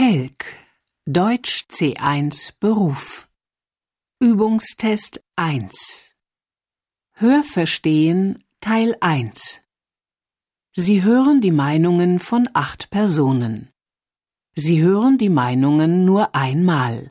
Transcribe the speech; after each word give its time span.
Telk 0.00 0.44
Deutsch 1.06 1.64
C1 1.72 2.52
Beruf 2.60 3.28
Übungstest 4.20 5.24
1 5.34 6.14
Hörverstehen 7.14 8.44
Teil 8.60 8.94
1 9.00 9.60
Sie 10.72 11.02
hören 11.02 11.40
die 11.40 11.50
Meinungen 11.50 12.20
von 12.20 12.48
acht 12.54 12.90
Personen. 12.90 13.72
Sie 14.54 14.80
hören 14.80 15.18
die 15.18 15.30
Meinungen 15.30 16.04
nur 16.04 16.32
einmal. 16.32 17.10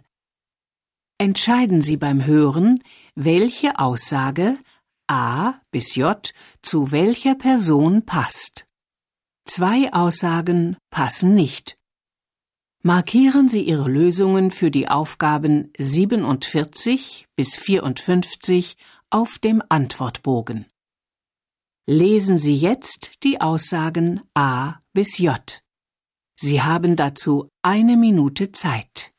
Entscheiden 1.18 1.82
Sie 1.82 1.98
beim 1.98 2.24
Hören, 2.26 2.82
welche 3.16 3.80
Aussage 3.80 4.58
A 5.08 5.56
bis 5.72 5.96
J 5.96 6.32
zu 6.62 6.94
welcher 6.94 7.36
Person 7.36 8.06
passt. 8.06 8.66
Zwei 9.44 9.92
Aussagen 9.92 10.78
passen 10.90 11.35
nicht. 11.35 11.77
Markieren 12.88 13.50
Sie 13.50 13.64
Ihre 13.64 13.90
Lösungen 13.90 14.50
für 14.50 14.72
die 14.72 14.88
Aufgaben 14.88 15.73
47 15.78 17.28
bis 17.36 17.54
54 17.58 18.78
auf 19.09 19.40
dem 19.40 19.62
Antwortbogen. 19.68 20.68
Lesen 21.86 22.38
Sie 22.38 22.55
jetzt 22.55 23.26
die 23.26 23.42
Aussagen 23.42 24.22
A 24.36 24.76
bis 24.94 25.18
J. 25.18 25.62
Sie 26.40 26.62
haben 26.62 26.95
dazu 26.95 27.50
eine 27.62 27.98
Minute 27.98 28.54
Zeit. 28.54 29.12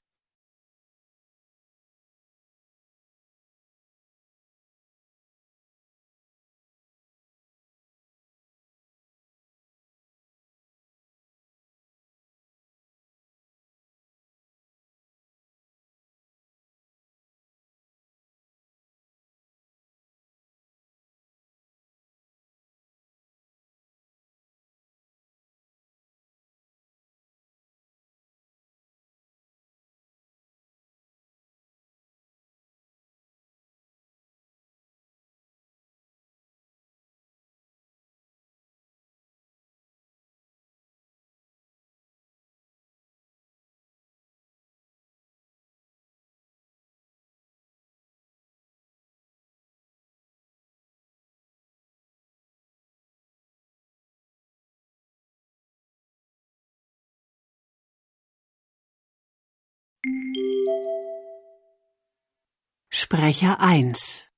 Sprecher 62.91 63.61
1 63.61 64.28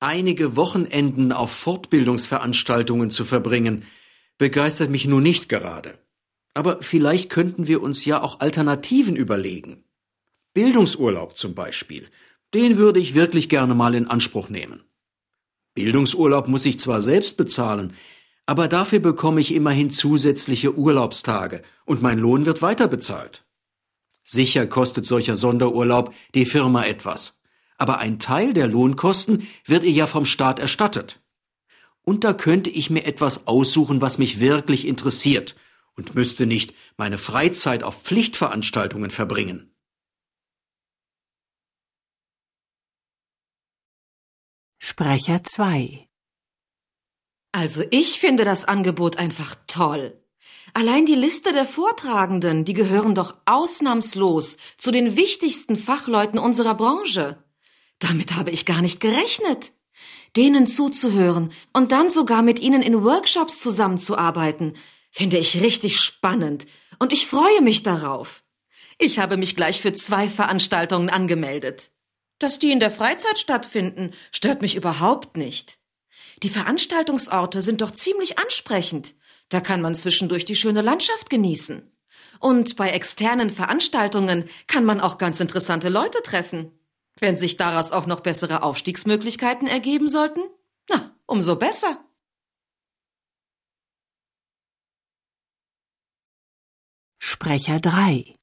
Einige 0.00 0.56
Wochenenden 0.56 1.32
auf 1.32 1.50
Fortbildungsveranstaltungen 1.50 3.10
zu 3.10 3.24
verbringen, 3.24 3.84
begeistert 4.38 4.90
mich 4.90 5.06
nun 5.06 5.22
nicht 5.22 5.48
gerade. 5.48 5.98
Aber 6.54 6.82
vielleicht 6.82 7.30
könnten 7.30 7.66
wir 7.66 7.82
uns 7.82 8.04
ja 8.04 8.22
auch 8.22 8.40
Alternativen 8.40 9.16
überlegen. 9.16 9.84
Bildungsurlaub 10.52 11.36
zum 11.36 11.54
Beispiel, 11.54 12.08
den 12.52 12.76
würde 12.76 13.00
ich 13.00 13.14
wirklich 13.14 13.48
gerne 13.48 13.74
mal 13.74 13.94
in 13.94 14.06
Anspruch 14.06 14.48
nehmen. 14.48 14.84
Bildungsurlaub 15.74 16.46
muss 16.46 16.66
ich 16.66 16.78
zwar 16.78 17.00
selbst 17.00 17.36
bezahlen, 17.36 17.94
aber 18.46 18.68
dafür 18.68 19.00
bekomme 19.00 19.40
ich 19.40 19.54
immerhin 19.54 19.90
zusätzliche 19.90 20.76
Urlaubstage 20.76 21.62
und 21.84 22.02
mein 22.02 22.18
Lohn 22.18 22.46
wird 22.46 22.62
weiter 22.62 22.86
bezahlt. 22.86 23.43
Sicher 24.24 24.66
kostet 24.66 25.06
solcher 25.06 25.36
Sonderurlaub 25.36 26.14
die 26.34 26.46
Firma 26.46 26.84
etwas, 26.84 27.40
aber 27.76 27.98
ein 27.98 28.18
Teil 28.18 28.54
der 28.54 28.66
Lohnkosten 28.66 29.46
wird 29.66 29.84
ihr 29.84 29.92
ja 29.92 30.06
vom 30.06 30.24
Staat 30.24 30.58
erstattet. 30.58 31.20
Und 32.02 32.24
da 32.24 32.32
könnte 32.32 32.70
ich 32.70 32.90
mir 32.90 33.04
etwas 33.04 33.46
aussuchen, 33.46 34.00
was 34.00 34.18
mich 34.18 34.40
wirklich 34.40 34.86
interessiert 34.86 35.54
und 35.96 36.14
müsste 36.14 36.46
nicht 36.46 36.74
meine 36.96 37.18
Freizeit 37.18 37.82
auf 37.82 38.02
Pflichtveranstaltungen 38.02 39.10
verbringen. 39.10 39.70
Sprecher 44.78 45.42
2 45.42 46.08
Also 47.52 47.84
ich 47.90 48.20
finde 48.20 48.44
das 48.44 48.64
Angebot 48.64 49.16
einfach 49.16 49.56
toll. 49.66 50.23
Allein 50.76 51.06
die 51.06 51.14
Liste 51.14 51.52
der 51.52 51.66
Vortragenden, 51.66 52.64
die 52.64 52.74
gehören 52.74 53.14
doch 53.14 53.36
ausnahmslos 53.46 54.56
zu 54.76 54.90
den 54.90 55.16
wichtigsten 55.16 55.76
Fachleuten 55.76 56.36
unserer 56.38 56.74
Branche. 56.74 57.38
Damit 58.00 58.34
habe 58.34 58.50
ich 58.50 58.66
gar 58.66 58.82
nicht 58.82 58.98
gerechnet. 58.98 59.72
Denen 60.36 60.66
zuzuhören 60.66 61.52
und 61.72 61.92
dann 61.92 62.10
sogar 62.10 62.42
mit 62.42 62.58
ihnen 62.58 62.82
in 62.82 63.04
Workshops 63.04 63.60
zusammenzuarbeiten, 63.60 64.76
finde 65.12 65.38
ich 65.38 65.62
richtig 65.62 66.00
spannend 66.00 66.66
und 66.98 67.12
ich 67.12 67.28
freue 67.28 67.62
mich 67.62 67.84
darauf. 67.84 68.42
Ich 68.98 69.20
habe 69.20 69.36
mich 69.36 69.54
gleich 69.54 69.80
für 69.80 69.92
zwei 69.92 70.26
Veranstaltungen 70.26 71.08
angemeldet. 71.08 71.92
Dass 72.40 72.58
die 72.58 72.72
in 72.72 72.80
der 72.80 72.90
Freizeit 72.90 73.38
stattfinden, 73.38 74.10
stört 74.32 74.60
mich 74.60 74.74
überhaupt 74.74 75.36
nicht. 75.36 75.78
Die 76.42 76.48
Veranstaltungsorte 76.48 77.62
sind 77.62 77.80
doch 77.80 77.92
ziemlich 77.92 78.40
ansprechend. 78.40 79.14
Da 79.48 79.60
kann 79.60 79.80
man 79.80 79.94
zwischendurch 79.94 80.44
die 80.44 80.56
schöne 80.56 80.82
Landschaft 80.82 81.30
genießen. 81.30 81.90
Und 82.40 82.76
bei 82.76 82.90
externen 82.90 83.50
Veranstaltungen 83.50 84.44
kann 84.66 84.84
man 84.84 85.00
auch 85.00 85.18
ganz 85.18 85.40
interessante 85.40 85.88
Leute 85.88 86.22
treffen. 86.22 86.72
Wenn 87.20 87.36
sich 87.36 87.56
daraus 87.56 87.92
auch 87.92 88.06
noch 88.06 88.20
bessere 88.20 88.62
Aufstiegsmöglichkeiten 88.62 89.68
ergeben 89.68 90.08
sollten, 90.08 90.40
na, 90.90 91.16
umso 91.26 91.56
besser. 91.56 92.04
Sprecher 97.18 97.80
3 97.80 98.34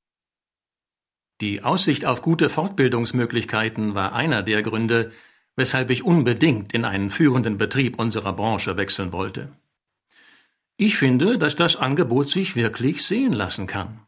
Die 1.41 1.63
Aussicht 1.63 2.05
auf 2.05 2.21
gute 2.21 2.49
Fortbildungsmöglichkeiten 2.49 3.93
war 3.93 4.13
einer 4.13 4.41
der 4.41 4.63
Gründe, 4.63 5.11
weshalb 5.55 5.89
ich 5.89 6.03
unbedingt 6.03 6.73
in 6.73 6.85
einen 6.85 7.09
führenden 7.09 7.57
Betrieb 7.57 7.99
unserer 7.99 8.33
Branche 8.33 8.77
wechseln 8.77 9.11
wollte. 9.11 9.51
Ich 10.83 10.97
finde, 10.97 11.37
dass 11.37 11.55
das 11.55 11.75
Angebot 11.75 12.27
sich 12.27 12.55
wirklich 12.55 13.05
sehen 13.05 13.33
lassen 13.33 13.67
kann. 13.67 13.99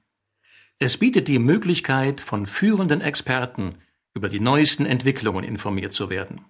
Es 0.80 0.98
bietet 0.98 1.28
die 1.28 1.38
Möglichkeit, 1.38 2.20
von 2.20 2.48
führenden 2.48 3.00
Experten 3.00 3.76
über 4.16 4.28
die 4.28 4.40
neuesten 4.40 4.88
Entwicklungen 4.88 5.44
informiert 5.44 5.94
zu 5.94 6.10
werden. 6.10 6.46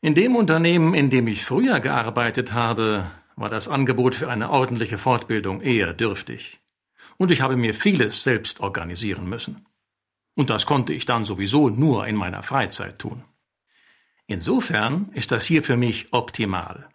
In 0.00 0.14
dem 0.14 0.36
Unternehmen, 0.36 0.94
in 0.94 1.10
dem 1.10 1.26
ich 1.26 1.44
früher 1.44 1.80
gearbeitet 1.80 2.54
habe, 2.54 3.10
war 3.36 3.50
das 3.50 3.68
Angebot 3.68 4.14
für 4.14 4.30
eine 4.30 4.48
ordentliche 4.48 4.96
Fortbildung 4.96 5.60
eher 5.60 5.92
dürftig. 5.92 6.62
Und 7.18 7.30
ich 7.30 7.42
habe 7.42 7.58
mir 7.58 7.74
vieles 7.74 8.22
selbst 8.22 8.60
organisieren 8.60 9.28
müssen. 9.28 9.66
Und 10.34 10.48
das 10.48 10.64
konnte 10.64 10.94
ich 10.94 11.04
dann 11.04 11.24
sowieso 11.24 11.68
nur 11.68 12.06
in 12.06 12.16
meiner 12.16 12.42
Freizeit 12.42 12.98
tun. 12.98 13.22
Insofern 14.26 15.10
ist 15.12 15.30
das 15.30 15.44
hier 15.44 15.62
für 15.62 15.76
mich 15.76 16.10
optimal. 16.14 16.88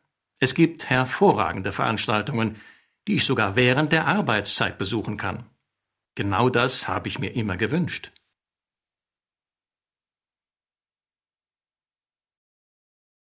Es 0.44 0.56
gibt 0.56 0.90
hervorragende 0.90 1.72
Veranstaltungen, 1.72 2.60
die 3.08 3.18
ich 3.18 3.26
sogar 3.26 3.56
während 3.56 3.92
der 3.92 4.08
Arbeitszeit 4.08 4.80
besuchen 4.80 5.18
kann. 5.18 5.48
Genau 6.16 6.50
das 6.50 6.88
habe 6.88 7.08
ich 7.08 7.20
mir 7.20 7.36
immer 7.36 7.58
gewünscht. 7.58 8.12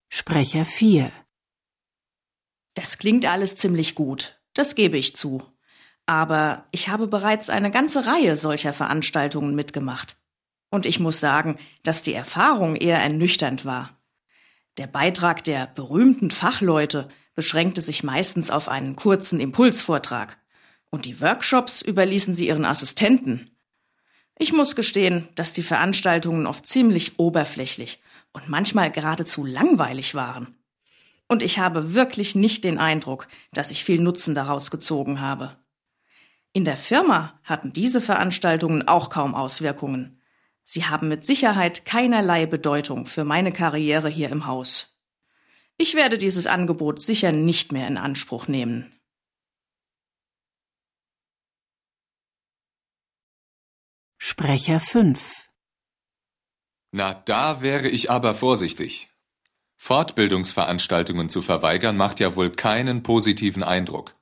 Sprecher 0.09 0.63
4 0.63 1.11
Das 2.75 2.99
klingt 2.99 3.25
alles 3.25 3.55
ziemlich 3.55 3.95
gut, 3.95 4.39
das 4.53 4.75
gebe 4.75 4.97
ich 4.97 5.15
zu. 5.15 5.43
Aber 6.05 6.67
ich 6.71 6.87
habe 6.87 7.07
bereits 7.07 7.49
eine 7.49 7.71
ganze 7.71 8.05
Reihe 8.05 8.37
solcher 8.37 8.73
Veranstaltungen 8.73 9.55
mitgemacht. 9.55 10.17
Und 10.69 10.85
ich 10.85 10.99
muss 10.99 11.19
sagen, 11.19 11.57
dass 11.81 12.03
die 12.03 12.13
Erfahrung 12.13 12.75
eher 12.75 12.99
ernüchternd 12.99 13.65
war. 13.65 13.96
Der 14.77 14.87
Beitrag 14.87 15.43
der 15.43 15.67
berühmten 15.67 16.29
Fachleute 16.29 17.09
beschränkte 17.33 17.81
sich 17.81 18.03
meistens 18.03 18.51
auf 18.51 18.69
einen 18.69 18.95
kurzen 18.95 19.39
Impulsvortrag, 19.39 20.37
und 20.89 21.05
die 21.05 21.19
Workshops 21.19 21.81
überließen 21.81 22.33
sie 22.35 22.47
ihren 22.47 22.65
Assistenten. 22.65 23.51
Ich 24.37 24.53
muss 24.53 24.75
gestehen, 24.75 25.27
dass 25.35 25.53
die 25.53 25.63
Veranstaltungen 25.63 26.45
oft 26.45 26.65
ziemlich 26.65 27.19
oberflächlich 27.19 27.99
und 28.33 28.49
manchmal 28.49 28.91
geradezu 28.91 29.45
langweilig 29.45 30.13
waren. 30.15 30.55
Und 31.27 31.41
ich 31.41 31.59
habe 31.59 31.93
wirklich 31.93 32.35
nicht 32.35 32.63
den 32.63 32.77
Eindruck, 32.77 33.27
dass 33.51 33.71
ich 33.71 33.83
viel 33.83 33.99
Nutzen 33.99 34.35
daraus 34.35 34.71
gezogen 34.71 35.19
habe. 35.19 35.57
In 36.53 36.65
der 36.65 36.77
Firma 36.77 37.39
hatten 37.43 37.73
diese 37.73 37.99
Veranstaltungen 37.99 38.87
auch 38.87 39.09
kaum 39.09 39.35
Auswirkungen. 39.35 40.16
Sie 40.69 40.83
haben 40.83 41.07
mit 41.07 41.25
Sicherheit 41.25 41.85
keinerlei 41.85 42.45
Bedeutung 42.45 43.05
für 43.05 43.23
meine 43.23 43.53
Karriere 43.53 44.09
hier 44.09 44.27
im 44.27 44.47
Haus. 44.47 44.99
Ich 45.77 45.95
werde 45.95 46.17
dieses 46.17 46.45
Angebot 46.45 47.01
sicher 47.01 47.31
nicht 47.31 47.71
mehr 47.71 47.87
in 47.87 47.95
Anspruch 47.95 48.49
nehmen. 48.49 48.91
Sprecher 54.17 54.81
5 54.81 55.49
Na, 56.91 57.13
da 57.13 57.61
wäre 57.61 57.87
ich 57.87 58.11
aber 58.11 58.33
vorsichtig. 58.33 59.07
Fortbildungsveranstaltungen 59.77 61.29
zu 61.29 61.41
verweigern 61.41 61.95
macht 61.95 62.19
ja 62.19 62.35
wohl 62.35 62.51
keinen 62.51 63.03
positiven 63.03 63.63
Eindruck. 63.63 64.15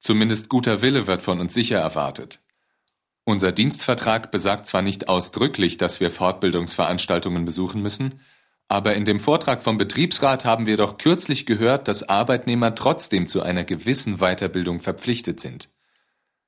Zumindest 0.00 0.48
guter 0.48 0.82
Wille 0.82 1.06
wird 1.06 1.22
von 1.22 1.38
uns 1.38 1.54
sicher 1.54 1.78
erwartet. 1.78 2.40
Unser 3.30 3.52
Dienstvertrag 3.52 4.32
besagt 4.32 4.66
zwar 4.66 4.82
nicht 4.82 5.08
ausdrücklich, 5.08 5.76
dass 5.76 6.00
wir 6.00 6.10
Fortbildungsveranstaltungen 6.10 7.44
besuchen 7.44 7.80
müssen, 7.80 8.20
aber 8.66 8.96
in 8.96 9.04
dem 9.04 9.20
Vortrag 9.20 9.62
vom 9.62 9.78
Betriebsrat 9.78 10.44
haben 10.44 10.66
wir 10.66 10.76
doch 10.76 10.98
kürzlich 10.98 11.46
gehört, 11.46 11.86
dass 11.86 12.08
Arbeitnehmer 12.08 12.74
trotzdem 12.74 13.28
zu 13.28 13.40
einer 13.40 13.62
gewissen 13.62 14.16
Weiterbildung 14.16 14.80
verpflichtet 14.80 15.38
sind. 15.38 15.68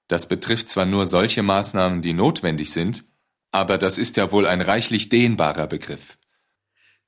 Das 0.08 0.26
betrifft 0.26 0.68
zwar 0.68 0.84
nur 0.84 1.06
solche 1.06 1.44
Maßnahmen, 1.44 2.02
die 2.02 2.14
notwendig 2.14 2.72
sind, 2.72 3.04
aber 3.52 3.78
das 3.78 3.96
ist 3.96 4.16
ja 4.16 4.32
wohl 4.32 4.48
ein 4.48 4.60
reichlich 4.60 5.08
dehnbarer 5.08 5.68
Begriff. 5.68 6.18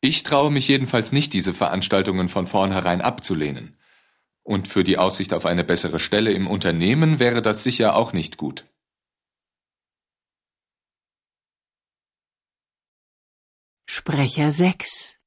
Ich 0.00 0.22
traue 0.22 0.52
mich 0.52 0.68
jedenfalls 0.68 1.10
nicht, 1.10 1.32
diese 1.32 1.52
Veranstaltungen 1.52 2.28
von 2.28 2.46
vornherein 2.46 3.00
abzulehnen. 3.00 3.76
Und 4.44 4.68
für 4.68 4.84
die 4.84 4.98
Aussicht 4.98 5.34
auf 5.34 5.46
eine 5.46 5.64
bessere 5.64 5.98
Stelle 5.98 6.30
im 6.30 6.46
Unternehmen 6.46 7.18
wäre 7.18 7.42
das 7.42 7.64
sicher 7.64 7.96
auch 7.96 8.12
nicht 8.12 8.36
gut. 8.36 8.66
Sprecher 13.96 14.50
6 14.50 15.20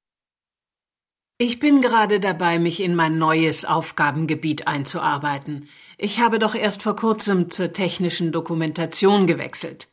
Ich 1.37 1.57
bin 1.59 1.79
gerade 1.79 2.19
dabei, 2.19 2.59
mich 2.59 2.81
in 2.81 2.95
mein 2.95 3.15
neues 3.15 3.63
Aufgabengebiet 3.63 4.67
einzuarbeiten. 4.67 5.69
Ich 5.97 6.19
habe 6.19 6.37
doch 6.37 6.53
erst 6.53 6.83
vor 6.83 6.97
kurzem 6.97 7.49
zur 7.49 7.71
technischen 7.71 8.33
Dokumentation 8.33 9.25
gewechselt. 9.25 9.87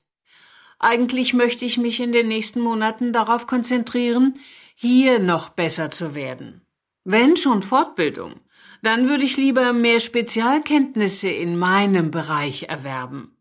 Eigentlich 0.81 1.35
möchte 1.35 1.65
ich 1.65 1.79
mich 1.79 2.01
in 2.01 2.11
den 2.11 2.27
nächsten 2.27 2.61
Monaten 2.61 3.13
darauf 3.13 3.47
konzentrieren, 3.47 4.41
hier 4.75 5.21
noch 5.21 5.51
besser 5.51 5.93
zu 5.93 6.17
werden. 6.17 6.67
Wenn 7.05 7.37
schon 7.37 7.63
Fortbildung, 7.63 8.41
dann 8.83 9.09
würde 9.09 9.25
ich 9.25 9.37
lieber 9.37 9.73
mehr 9.73 10.01
Spezialkenntnisse 10.01 11.29
in 11.29 11.57
meinem 11.57 12.11
Bereich 12.11 12.65
erwerben. 12.65 13.34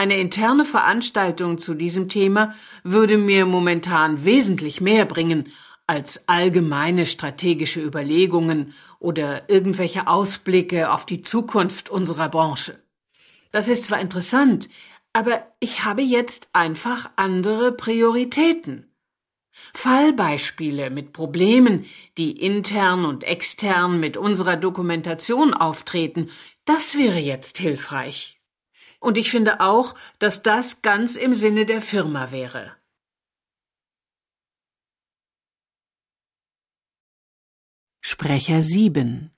Eine 0.00 0.16
interne 0.16 0.64
Veranstaltung 0.64 1.58
zu 1.58 1.74
diesem 1.74 2.08
Thema 2.08 2.54
würde 2.84 3.18
mir 3.18 3.44
momentan 3.44 4.24
wesentlich 4.24 4.80
mehr 4.80 5.04
bringen 5.04 5.52
als 5.86 6.26
allgemeine 6.26 7.04
strategische 7.04 7.82
Überlegungen 7.82 8.72
oder 8.98 9.50
irgendwelche 9.50 10.06
Ausblicke 10.06 10.90
auf 10.90 11.04
die 11.04 11.20
Zukunft 11.20 11.90
unserer 11.90 12.30
Branche. 12.30 12.82
Das 13.50 13.68
ist 13.68 13.84
zwar 13.84 14.00
interessant, 14.00 14.70
aber 15.12 15.46
ich 15.60 15.84
habe 15.84 16.00
jetzt 16.00 16.48
einfach 16.54 17.10
andere 17.16 17.70
Prioritäten. 17.70 18.90
Fallbeispiele 19.74 20.88
mit 20.88 21.12
Problemen, 21.12 21.84
die 22.16 22.40
intern 22.40 23.04
und 23.04 23.22
extern 23.22 24.00
mit 24.00 24.16
unserer 24.16 24.56
Dokumentation 24.56 25.52
auftreten, 25.52 26.30
das 26.64 26.96
wäre 26.96 27.18
jetzt 27.18 27.58
hilfreich. 27.58 28.39
Und 29.00 29.18
ich 29.18 29.30
finde 29.30 29.60
auch, 29.60 29.94
dass 30.18 30.42
das 30.42 30.82
ganz 30.82 31.16
im 31.16 31.34
Sinne 31.34 31.66
der 31.66 31.80
Firma 31.80 32.30
wäre. 32.30 32.76
Sprecher 38.02 38.60
7 38.60 39.30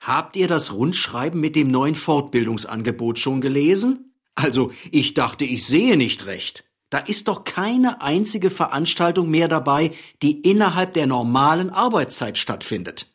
Habt 0.00 0.36
ihr 0.36 0.48
das 0.48 0.72
Rundschreiben 0.72 1.40
mit 1.40 1.56
dem 1.56 1.70
neuen 1.70 1.94
Fortbildungsangebot 1.94 3.18
schon 3.18 3.40
gelesen? 3.40 4.14
Also, 4.34 4.72
ich 4.92 5.14
dachte, 5.14 5.44
ich 5.44 5.66
sehe 5.66 5.96
nicht 5.96 6.26
recht. 6.26 6.64
Da 6.90 6.98
ist 6.98 7.26
doch 7.26 7.44
keine 7.44 8.00
einzige 8.00 8.50
Veranstaltung 8.50 9.28
mehr 9.30 9.48
dabei, 9.48 9.92
die 10.22 10.40
innerhalb 10.42 10.94
der 10.94 11.06
normalen 11.06 11.70
Arbeitszeit 11.70 12.38
stattfindet. 12.38 13.12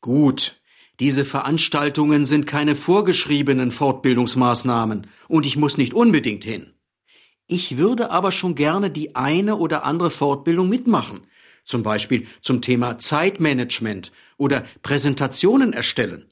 Gut, 0.00 0.55
diese 0.98 1.24
Veranstaltungen 1.24 2.24
sind 2.24 2.46
keine 2.46 2.74
vorgeschriebenen 2.74 3.70
Fortbildungsmaßnahmen 3.70 5.08
und 5.28 5.46
ich 5.46 5.56
muss 5.56 5.76
nicht 5.76 5.92
unbedingt 5.92 6.44
hin. 6.44 6.72
Ich 7.46 7.76
würde 7.76 8.10
aber 8.10 8.32
schon 8.32 8.54
gerne 8.54 8.90
die 8.90 9.14
eine 9.14 9.56
oder 9.56 9.84
andere 9.84 10.10
Fortbildung 10.10 10.68
mitmachen, 10.68 11.26
zum 11.64 11.82
Beispiel 11.82 12.26
zum 12.40 12.62
Thema 12.62 12.98
Zeitmanagement 12.98 14.10
oder 14.36 14.64
Präsentationen 14.82 15.72
erstellen. 15.72 16.26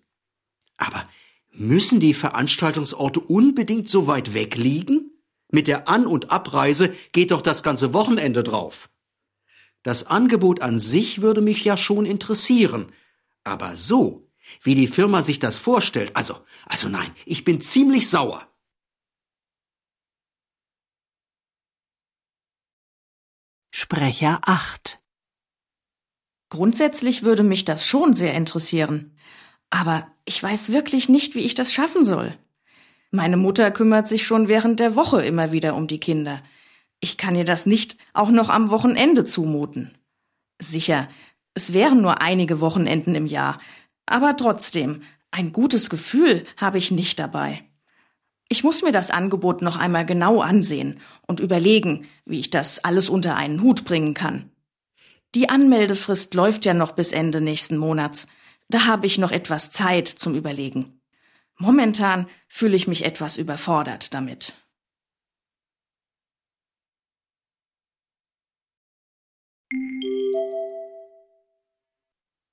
Aber 0.76 1.04
müssen 1.52 2.00
die 2.00 2.14
Veranstaltungsorte 2.14 3.20
unbedingt 3.20 3.88
so 3.88 4.06
weit 4.06 4.34
weg 4.34 4.56
liegen? 4.56 5.10
Mit 5.52 5.68
der 5.68 5.88
An- 5.88 6.06
und 6.06 6.32
Abreise 6.32 6.92
geht 7.12 7.30
doch 7.30 7.42
das 7.42 7.62
ganze 7.62 7.92
Wochenende 7.92 8.42
drauf. 8.42 8.90
Das 9.84 10.06
Angebot 10.06 10.62
an 10.62 10.78
sich 10.78 11.20
würde 11.20 11.42
mich 11.42 11.64
ja 11.64 11.76
schon 11.76 12.06
interessieren. 12.06 12.86
Aber 13.44 13.76
so, 13.76 14.23
wie 14.62 14.74
die 14.74 14.86
Firma 14.86 15.22
sich 15.22 15.38
das 15.38 15.58
vorstellt, 15.58 16.14
also, 16.16 16.38
also 16.66 16.88
nein, 16.88 17.12
ich 17.26 17.44
bin 17.44 17.60
ziemlich 17.60 18.08
sauer. 18.08 18.48
Sprecher 23.72 24.40
8 24.42 25.00
Grundsätzlich 26.54 27.24
würde 27.24 27.42
mich 27.42 27.64
das 27.64 27.84
schon 27.84 28.14
sehr 28.14 28.32
interessieren. 28.34 29.16
Aber 29.70 30.06
ich 30.24 30.40
weiß 30.40 30.70
wirklich 30.70 31.08
nicht, 31.08 31.34
wie 31.34 31.40
ich 31.40 31.54
das 31.54 31.72
schaffen 31.72 32.04
soll. 32.04 32.38
Meine 33.10 33.36
Mutter 33.36 33.72
kümmert 33.72 34.06
sich 34.06 34.24
schon 34.24 34.46
während 34.46 34.78
der 34.78 34.94
Woche 34.94 35.24
immer 35.24 35.50
wieder 35.50 35.74
um 35.74 35.88
die 35.88 35.98
Kinder. 35.98 36.42
Ich 37.00 37.16
kann 37.16 37.34
ihr 37.34 37.44
das 37.44 37.66
nicht 37.66 37.96
auch 38.12 38.30
noch 38.30 38.50
am 38.50 38.70
Wochenende 38.70 39.24
zumuten. 39.24 39.98
Sicher, 40.60 41.08
es 41.54 41.72
wären 41.72 42.02
nur 42.02 42.22
einige 42.22 42.60
Wochenenden 42.60 43.16
im 43.16 43.26
Jahr, 43.26 43.58
aber 44.06 44.36
trotzdem, 44.36 45.02
ein 45.30 45.52
gutes 45.52 45.90
Gefühl 45.90 46.44
habe 46.56 46.78
ich 46.78 46.90
nicht 46.90 47.18
dabei. 47.18 47.64
Ich 48.48 48.62
muss 48.62 48.82
mir 48.82 48.92
das 48.92 49.10
Angebot 49.10 49.62
noch 49.62 49.78
einmal 49.78 50.06
genau 50.06 50.40
ansehen 50.40 51.00
und 51.26 51.40
überlegen, 51.40 52.06
wie 52.24 52.38
ich 52.38 52.50
das 52.50 52.84
alles 52.84 53.08
unter 53.08 53.36
einen 53.36 53.62
Hut 53.62 53.84
bringen 53.84 54.14
kann. 54.14 54.50
Die 55.34 55.48
Anmeldefrist 55.48 56.34
läuft 56.34 56.64
ja 56.64 56.74
noch 56.74 56.92
bis 56.92 57.10
Ende 57.10 57.40
nächsten 57.40 57.76
Monats. 57.76 58.26
Da 58.68 58.86
habe 58.86 59.06
ich 59.06 59.18
noch 59.18 59.32
etwas 59.32 59.72
Zeit 59.72 60.06
zum 60.06 60.34
Überlegen. 60.34 61.00
Momentan 61.56 62.28
fühle 62.46 62.76
ich 62.76 62.86
mich 62.86 63.04
etwas 63.04 63.36
überfordert 63.36 64.14
damit. 64.14 64.54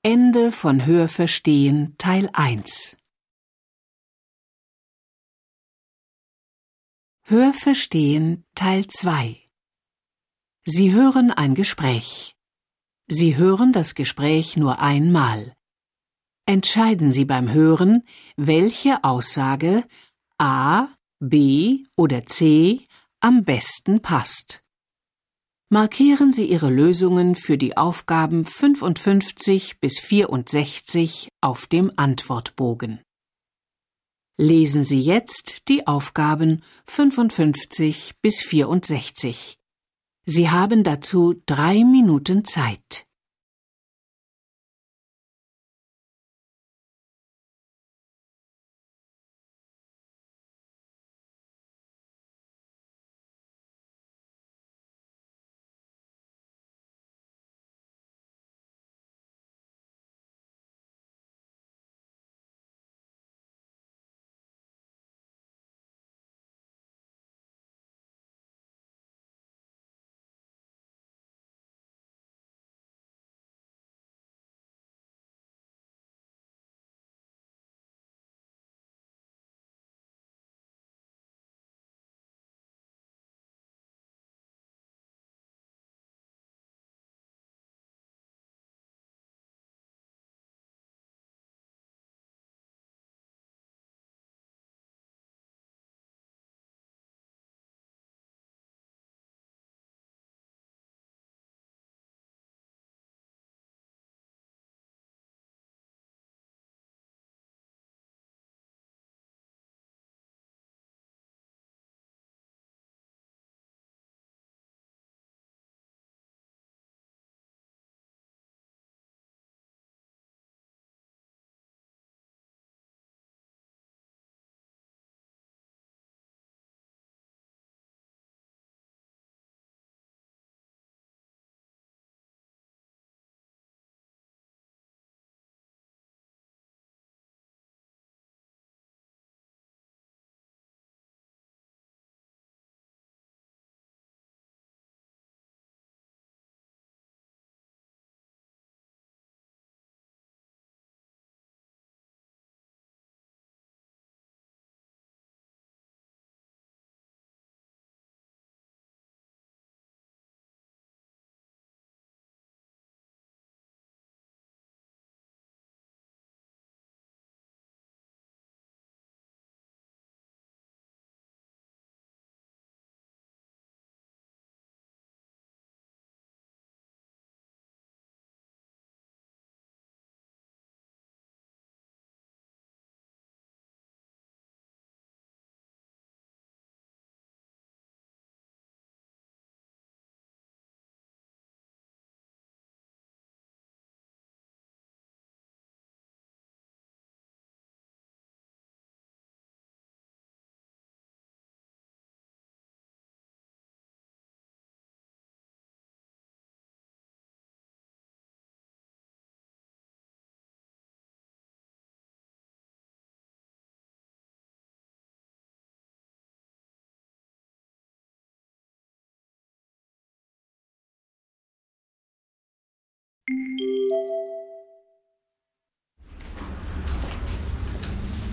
Ende 0.03 0.51
von 0.51 0.87
Hörverstehen 0.87 1.93
Teil 1.99 2.27
1 2.33 2.97
Hörverstehen 7.21 8.43
Teil 8.55 8.87
2 8.87 9.47
Sie 10.65 10.91
hören 10.91 11.29
ein 11.29 11.53
Gespräch. 11.53 12.35
Sie 13.09 13.37
hören 13.37 13.73
das 13.73 13.93
Gespräch 13.93 14.57
nur 14.57 14.79
einmal. 14.79 15.55
Entscheiden 16.47 17.11
Sie 17.11 17.25
beim 17.25 17.51
Hören, 17.51 18.01
welche 18.35 19.03
Aussage 19.03 19.83
A, 20.39 20.87
B 21.19 21.83
oder 21.95 22.25
C 22.25 22.87
am 23.19 23.43
besten 23.43 24.01
passt. 24.01 24.60
Markieren 25.73 26.33
Sie 26.33 26.47
Ihre 26.47 26.69
Lösungen 26.69 27.33
für 27.33 27.57
die 27.57 27.77
Aufgaben 27.77 28.43
55 28.43 29.79
bis 29.79 29.99
64 29.99 31.29
auf 31.39 31.65
dem 31.65 31.89
Antwortbogen. 31.95 32.99
Lesen 34.37 34.83
Sie 34.83 34.99
jetzt 34.99 35.69
die 35.69 35.87
Aufgaben 35.87 36.61
55 36.87 38.15
bis 38.21 38.41
64. 38.41 39.55
Sie 40.25 40.49
haben 40.49 40.83
dazu 40.83 41.41
drei 41.45 41.85
Minuten 41.85 42.43
Zeit. 42.43 43.05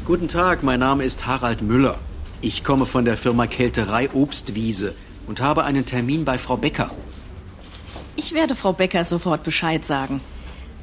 Guten 0.09 0.29
Tag, 0.29 0.63
mein 0.63 0.81
Name 0.81 1.05
ist 1.05 1.27
Harald 1.27 1.61
Müller. 1.61 1.99
Ich 2.41 2.65
komme 2.65 2.87
von 2.87 3.05
der 3.05 3.19
Firma 3.19 3.47
Kälterei 3.47 4.09
Obstwiese 4.15 4.95
und 5.27 5.43
habe 5.43 5.65
einen 5.65 5.85
Termin 5.85 6.25
bei 6.25 6.39
Frau 6.39 6.57
Becker. 6.57 6.91
Ich 8.17 8.33
werde 8.33 8.55
Frau 8.55 8.73
Becker 8.73 9.05
sofort 9.05 9.45
Bescheid 9.45 9.85
sagen. 9.87 10.23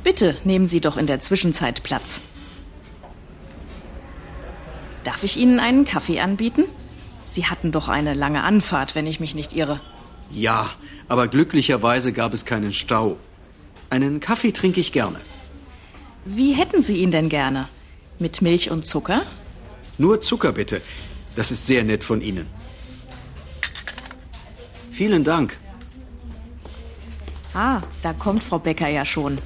Bitte 0.04 0.36
nehmen 0.44 0.68
Sie 0.68 0.80
doch 0.80 0.96
in 0.96 1.08
der 1.08 1.22
Zwischenzeit 1.22 1.82
Platz. 1.82 2.22
Darf 5.04 5.24
ich 5.24 5.38
Ihnen 5.38 5.60
einen 5.60 5.86
Kaffee 5.86 6.20
anbieten? 6.20 6.66
Sie 7.24 7.48
hatten 7.48 7.72
doch 7.72 7.90
eine 7.90 8.14
lange 8.14 8.44
Anfahrt, 8.44 8.94
wenn 8.94 9.08
ich 9.08 9.20
mich 9.20 9.34
nicht 9.34 9.54
irre. 9.54 9.82
Ja, 10.30 10.70
aber 11.08 11.28
glücklicherweise 11.28 12.14
gab 12.14 12.36
es 12.36 12.46
keinen 12.46 12.74
Stau. 12.74 13.18
Einen 13.90 14.20
Kaffee 14.20 14.52
trinke 14.52 14.80
ich 14.80 14.92
gerne. 14.92 15.20
Wie 16.26 16.54
hätten 16.54 16.82
Sie 16.82 16.98
ihn 16.98 17.12
denn 17.12 17.30
gerne? 17.30 17.68
Mit 18.20 18.42
Milch 18.42 18.72
und 18.72 18.86
Zucker? 18.86 19.26
Nur 19.98 20.22
Zucker 20.22 20.52
bitte. 20.52 20.82
Das 21.36 21.52
ist 21.52 21.68
sehr 21.68 21.84
nett 21.84 22.04
von 22.04 22.22
Ihnen. 22.22 22.48
Vielen 24.92 25.24
Dank. 25.24 25.58
Ah, 27.54 27.82
da 28.02 28.14
kommt 28.14 28.44
Frau 28.44 28.60
Becker 28.60 28.90
ja 28.90 29.06
schon. 29.06 29.38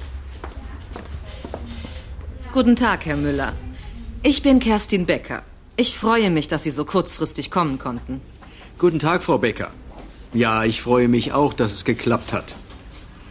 Guten 2.52 2.76
Tag, 2.76 3.06
Herr 3.06 3.16
Müller. 3.16 3.52
Ich 4.22 4.42
bin 4.42 4.58
Kerstin 4.58 5.06
Becker. 5.06 5.42
Ich 5.76 5.96
freue 5.96 6.30
mich, 6.30 6.48
dass 6.48 6.64
Sie 6.64 6.70
so 6.70 6.84
kurzfristig 6.84 7.50
kommen 7.50 7.78
konnten. 7.78 8.20
Guten 8.78 8.98
Tag, 8.98 9.22
Frau 9.22 9.38
Becker. 9.38 9.70
Ja, 10.32 10.64
ich 10.64 10.82
freue 10.82 11.08
mich 11.08 11.32
auch, 11.32 11.52
dass 11.52 11.72
es 11.72 11.84
geklappt 11.84 12.32
hat. 12.32 12.54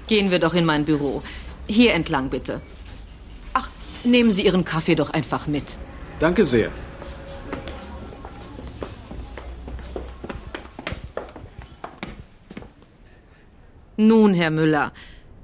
Gehen 0.09 0.31
wir 0.31 0.39
doch 0.39 0.55
in 0.55 0.65
mein 0.65 0.85
Büro. 0.85 1.21
Hier 1.67 1.93
entlang 1.93 2.31
bitte. 2.31 2.61
Ach, 3.53 3.69
nehmen 4.03 4.31
Sie 4.31 4.43
Ihren 4.43 4.65
Kaffee 4.65 4.95
doch 4.95 5.11
einfach 5.11 5.45
mit. 5.45 5.77
Danke 6.19 6.43
sehr. 6.43 6.71
Nun, 13.97 14.33
Herr 14.33 14.49
Müller, 14.49 14.93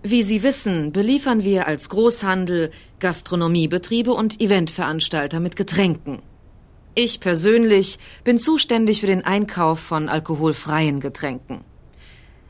wie 0.01 0.23
Sie 0.23 0.41
wissen, 0.41 0.91
beliefern 0.91 1.43
wir 1.43 1.67
als 1.67 1.89
Großhandel 1.89 2.71
Gastronomiebetriebe 2.99 4.11
und 4.11 4.41
Eventveranstalter 4.41 5.39
mit 5.39 5.55
Getränken. 5.55 6.23
Ich 6.95 7.19
persönlich 7.19 7.99
bin 8.23 8.39
zuständig 8.39 9.01
für 9.01 9.07
den 9.07 9.23
Einkauf 9.23 9.79
von 9.79 10.09
alkoholfreien 10.09 11.01
Getränken. 11.01 11.63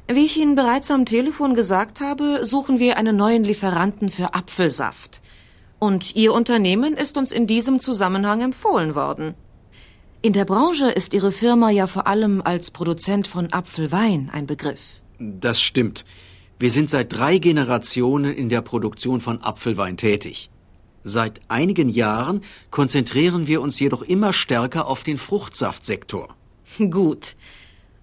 Wie 0.07 0.25
ich 0.25 0.37
Ihnen 0.37 0.53
bereits 0.53 0.91
am 0.91 1.05
Telefon 1.05 1.55
gesagt 1.55 1.99
habe, 1.99 2.45
suchen 2.45 2.77
wir 2.77 2.97
einen 2.97 3.15
neuen 3.15 3.43
Lieferanten 3.43 4.09
für 4.09 4.35
Apfelsaft. 4.35 5.19
Und 5.79 6.15
Ihr 6.15 6.31
Unternehmen 6.31 6.95
ist 6.95 7.17
uns 7.17 7.31
in 7.31 7.47
diesem 7.47 7.79
Zusammenhang 7.79 8.41
empfohlen 8.41 8.93
worden. 8.93 9.33
In 10.21 10.33
der 10.33 10.45
Branche 10.45 10.91
ist 10.91 11.15
Ihre 11.15 11.31
Firma 11.31 11.71
ja 11.71 11.87
vor 11.87 12.05
allem 12.05 12.43
als 12.43 12.69
Produzent 12.69 13.27
von 13.27 13.51
Apfelwein 13.51 14.29
ein 14.31 14.45
Begriff. 14.45 15.01
Das 15.19 15.59
stimmt. 15.59 16.05
Wir 16.59 16.69
sind 16.69 16.89
seit 16.89 17.11
drei 17.11 17.39
Generationen 17.39 18.31
in 18.31 18.49
der 18.49 18.61
Produktion 18.61 19.21
von 19.21 19.41
Apfelwein 19.41 19.97
tätig. 19.97 20.51
Seit 21.03 21.41
einigen 21.47 21.89
Jahren 21.89 22.41
konzentrieren 22.69 23.47
wir 23.47 23.61
uns 23.61 23.79
jedoch 23.79 24.03
immer 24.03 24.33
stärker 24.33 24.87
auf 24.87 25.03
den 25.03 25.17
Fruchtsaftsektor. 25.17 26.35
Gut. 26.77 27.35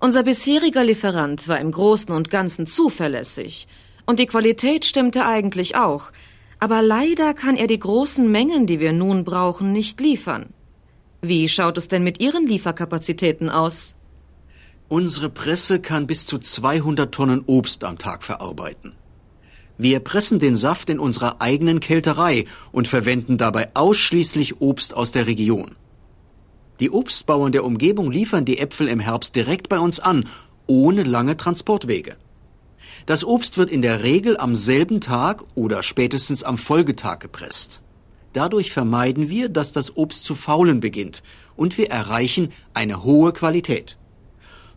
Unser 0.04 0.25
bisheriger 0.25 0.82
Lieferant 0.82 1.47
war 1.47 1.61
im 1.61 1.71
Großen 1.71 2.12
und 2.12 2.28
Ganzen 2.28 2.66
zuverlässig. 2.66 3.68
Und 4.04 4.18
die 4.18 4.26
Qualität 4.26 4.85
stimmte 4.85 5.25
eigentlich 5.25 5.76
auch. 5.76 6.11
Aber 6.59 6.82
leider 6.82 7.35
kann 7.35 7.56
er 7.56 7.68
die 7.68 7.78
großen 7.78 8.28
Mengen, 8.28 8.66
die 8.66 8.80
wir 8.80 8.92
nun 8.92 9.23
brauchen, 9.23 9.71
nicht 9.71 10.00
liefern. 10.00 10.47
Wie 11.21 11.49
schaut 11.49 11.78
es 11.78 11.87
denn 11.87 12.02
mit 12.02 12.21
Ihren 12.21 12.49
Lieferkapazitäten 12.49 13.49
aus? 13.49 13.94
Unsere 14.88 15.30
Presse 15.30 15.78
kann 15.78 16.09
bis 16.09 16.26
zu 16.26 16.40
200 16.40 17.14
Tonnen 17.14 17.44
Obst 17.47 17.85
am 17.85 17.97
Tag 17.97 18.25
verarbeiten. 18.25 18.94
Wir 19.78 20.00
pressen 20.00 20.40
den 20.40 20.56
Saft 20.56 20.90
in 20.90 20.99
unserer 20.99 21.40
eigenen 21.40 21.78
Kälterei 21.78 22.47
und 22.73 22.88
verwenden 22.88 23.38
dabei 23.38 23.71
ausschließlich 23.75 24.61
Obst 24.61 24.97
aus 24.97 25.12
der 25.12 25.28
Region. 25.28 25.76
Die 26.81 26.91
Obstbauern 26.91 27.52
der 27.52 27.64
Umgebung 27.64 28.11
liefern 28.11 28.45
die 28.45 28.59
Äpfel 28.59 28.88
im 28.88 29.00
Herbst 29.00 29.37
direkt 29.37 29.69
bei 29.69 29.79
uns 29.79 30.00
an, 30.00 30.29
ohne 30.67 31.02
lange 31.02 31.37
Transportwege. 31.37 32.17
Das 33.07 33.25
Obst 33.25 33.59
wird 33.59 33.71
in 33.71 33.83
der 33.83 34.02
Regel 34.02 34.37
am 34.37 34.55
selben 34.55 35.00
Tag 35.00 35.45
oder 35.55 35.83
spätestens 35.83 36.45
am 36.45 36.59
Folgetag 36.59 37.19
gepresst. 37.19 37.81
Dadurch 38.33 38.73
vermeiden 38.73 39.29
wir, 39.29 39.49
dass 39.49 39.73
das 39.73 39.97
Obst 39.97 40.25
zu 40.25 40.35
faulen 40.35 40.81
beginnt 40.81 41.23
und 41.57 41.76
wir 41.76 41.91
erreichen 41.91 42.52
eine 42.75 43.05
hohe 43.05 43.33
Qualität. 43.33 43.99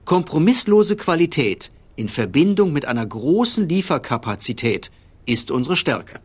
Kompromisslose 0.04 0.96
Qualität 0.96 1.72
in 1.96 2.10
Verbindung 2.10 2.74
mit 2.74 2.86
einer 2.86 3.06
großen 3.06 3.70
Lieferkapazität 3.70 4.92
ist 5.26 5.52
unsere 5.52 5.76
Stärke. 5.76 6.20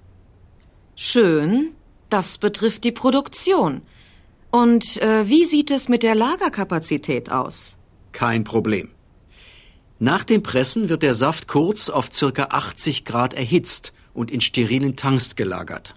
Schön, 0.97 1.73
das 2.09 2.39
betrifft 2.39 2.85
die 2.85 2.93
Produktion. 2.93 3.83
Und 4.51 5.01
äh, 5.01 5.29
wie 5.29 5.45
sieht 5.45 5.71
es 5.71 5.89
mit 5.89 6.03
der 6.03 6.15
Lagerkapazität 6.15 7.31
aus? 7.31 7.77
Kein 8.13 8.45
Problem. 8.45 8.89
Nach 9.99 10.25
dem 10.25 10.43
Pressen 10.43 10.89
wird 10.89 11.03
der 11.03 11.15
Saft 11.15 11.47
kurz 11.47 11.91
auf 11.91 12.09
circa 12.13 12.49
80 12.51 13.05
Grad 13.05 13.35
erhitzt 13.35 13.93
und 14.15 14.31
in 14.31 14.41
sterilen 14.41 14.97
Tanks 14.97 15.37
gelagert. 15.37 15.95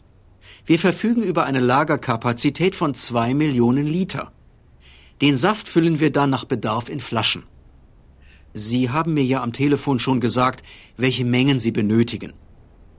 Wir 0.65 0.77
verfügen 0.77 1.23
über 1.23 1.45
eine 1.45 1.59
Lagerkapazität 1.59 2.75
von 2.75 2.95
zwei 2.95 3.33
Millionen 3.33 3.85
Liter. 3.85 4.31
Den 5.21 5.37
Saft 5.37 5.67
füllen 5.67 5.99
wir 5.99 6.11
dann 6.11 6.29
nach 6.29 6.45
Bedarf 6.45 6.89
in 6.89 6.99
Flaschen. 6.99 7.43
Sie 8.53 8.89
haben 8.89 9.13
mir 9.13 9.23
ja 9.23 9.41
am 9.41 9.51
Telefon 9.51 9.99
schon 9.99 10.19
gesagt, 10.21 10.63
welche 10.95 11.25
Mengen 11.25 11.59
Sie 11.59 11.71
benötigen. 11.71 12.33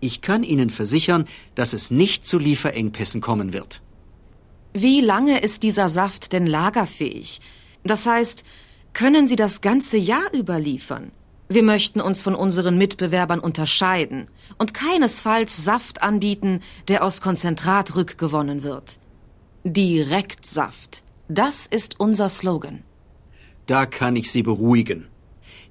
Ich 0.01 0.21
kann 0.21 0.43
Ihnen 0.43 0.69
versichern, 0.69 1.27
dass 1.55 1.73
es 1.73 1.91
nicht 1.91 2.27
zu 2.27 2.39
Lieferengpässen 2.39 3.21
kommen 3.21 3.53
wird. 3.53 3.81
Wie 4.77 5.01
lange 5.01 5.39
ist 5.41 5.63
dieser 5.63 5.89
Saft 5.89 6.33
denn 6.33 6.49
lagerfähig? 6.49 7.41
Das 7.85 8.07
heißt, 8.07 8.43
können 8.93 9.29
Sie 9.29 9.37
das 9.37 9.61
ganze 9.61 9.97
Jahr 9.97 10.33
über 10.33 10.59
liefern? 10.59 11.13
Wir 11.49 11.63
möchten 11.63 12.01
uns 12.01 12.23
von 12.23 12.35
unseren 12.35 12.77
Mitbewerbern 12.77 13.39
unterscheiden 13.39 14.27
und 14.59 14.75
keinesfalls 14.75 15.65
Saft 15.65 16.03
anbieten, 16.03 16.61
der 16.89 17.05
aus 17.05 17.21
Konzentrat 17.21 17.95
rückgewonnen 17.95 18.65
wird. 18.65 18.99
Direktsaft. 19.63 21.05
Das 21.29 21.67
ist 21.67 22.01
unser 22.01 22.29
Slogan. 22.29 22.83
Da 23.67 23.87
kann 23.87 24.17
ich 24.17 24.29
Sie 24.33 24.43
beruhigen. 24.43 25.07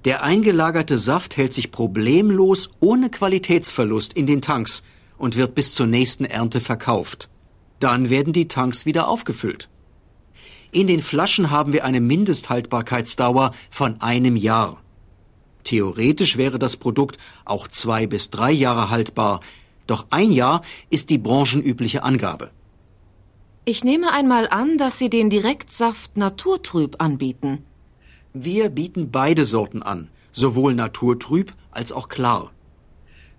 Der 0.06 0.22
eingelagerte 0.22 0.96
Saft 0.96 1.36
hält 1.36 1.52
sich 1.52 1.70
problemlos 1.70 2.70
ohne 2.80 3.10
Qualitätsverlust 3.10 4.14
in 4.14 4.26
den 4.26 4.40
Tanks 4.40 4.82
und 5.18 5.36
wird 5.36 5.54
bis 5.54 5.74
zur 5.74 5.86
nächsten 5.86 6.24
Ernte 6.24 6.60
verkauft. 6.60 7.28
Dann 7.80 8.10
werden 8.10 8.32
die 8.32 8.48
Tanks 8.48 8.86
wieder 8.86 9.08
aufgefüllt. 9.08 9.68
In 10.70 10.86
den 10.86 11.02
Flaschen 11.02 11.50
haben 11.50 11.72
wir 11.72 11.84
eine 11.84 12.00
Mindesthaltbarkeitsdauer 12.00 13.52
von 13.70 14.00
einem 14.00 14.36
Jahr. 14.36 14.82
Theoretisch 15.62 16.36
wäre 16.36 16.58
das 16.58 16.76
Produkt 16.76 17.18
auch 17.44 17.68
zwei 17.68 18.06
bis 18.06 18.30
drei 18.30 18.50
Jahre 18.50 18.90
haltbar, 18.90 19.40
doch 19.86 20.06
ein 20.10 20.32
Jahr 20.32 20.62
ist 20.90 21.10
die 21.10 21.18
branchenübliche 21.18 22.02
Angabe. 22.02 22.50
Ich 23.66 23.84
nehme 23.84 24.12
einmal 24.12 24.48
an, 24.48 24.76
dass 24.76 24.98
Sie 24.98 25.08
den 25.08 25.30
Direktsaft 25.30 26.16
naturtrüb 26.16 26.96
anbieten. 26.98 27.64
Wir 28.34 28.68
bieten 28.68 29.10
beide 29.10 29.44
Sorten 29.44 29.82
an, 29.82 30.08
sowohl 30.32 30.74
naturtrüb 30.74 31.52
als 31.70 31.92
auch 31.92 32.08
klar. 32.08 32.50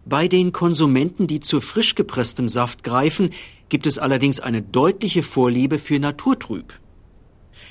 Bei 0.06 0.28
den 0.28 0.52
Konsumenten, 0.52 1.28
die 1.28 1.42
zu 1.42 1.62
frisch 1.62 1.96
gepresstem 1.96 2.48
Saft 2.48 2.84
greifen, 2.84 3.32
gibt 3.70 3.88
es 3.88 3.98
allerdings 3.98 4.40
eine 4.40 4.62
deutliche 4.62 5.24
Vorliebe 5.24 5.80
für 5.80 6.00
naturtrüb. 6.00 6.80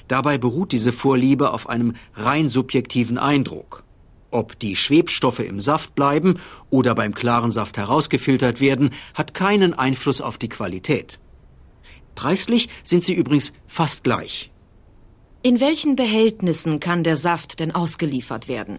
Dabei 0.09 0.39
beruht 0.39 0.73
diese 0.73 0.93
Vorliebe 0.93 1.53
auf 1.53 1.69
einem 1.69 1.95
rein 2.15 2.51
subjektiven 2.51 3.19
Eindruck. 3.19 3.85
Ob 4.31 4.59
die 4.59 4.75
Schwebstoffe 4.75 5.39
im 5.39 5.61
Saft 5.61 5.95
bleiben 5.95 6.41
oder 6.69 6.95
beim 6.95 7.15
klaren 7.15 7.51
Saft 7.51 7.77
herausgefiltert 7.77 8.61
werden, 8.61 8.91
hat 9.15 9.33
keinen 9.33 9.75
Einfluss 9.75 10.21
auf 10.21 10.39
die 10.39 10.49
Qualität. 10.49 11.21
Preislich 12.15 12.69
sind 12.83 13.05
sie 13.05 13.15
übrigens 13.15 13.53
fast 13.67 14.05
gleich. 14.05 14.51
In 15.43 15.61
welchen 15.61 15.95
Behältnissen 15.95 16.81
kann 16.81 17.05
der 17.05 17.17
Saft 17.17 17.61
denn 17.61 17.75
ausgeliefert 17.75 18.49
werden? 18.49 18.79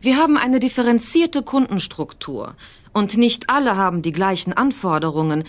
Wir 0.00 0.16
haben 0.16 0.36
eine 0.36 0.58
differenzierte 0.58 1.42
Kundenstruktur 1.42 2.56
und 2.92 3.16
nicht 3.16 3.50
alle 3.50 3.76
haben 3.76 4.02
die 4.02 4.10
gleichen 4.10 4.52
Anforderungen, 4.52 5.44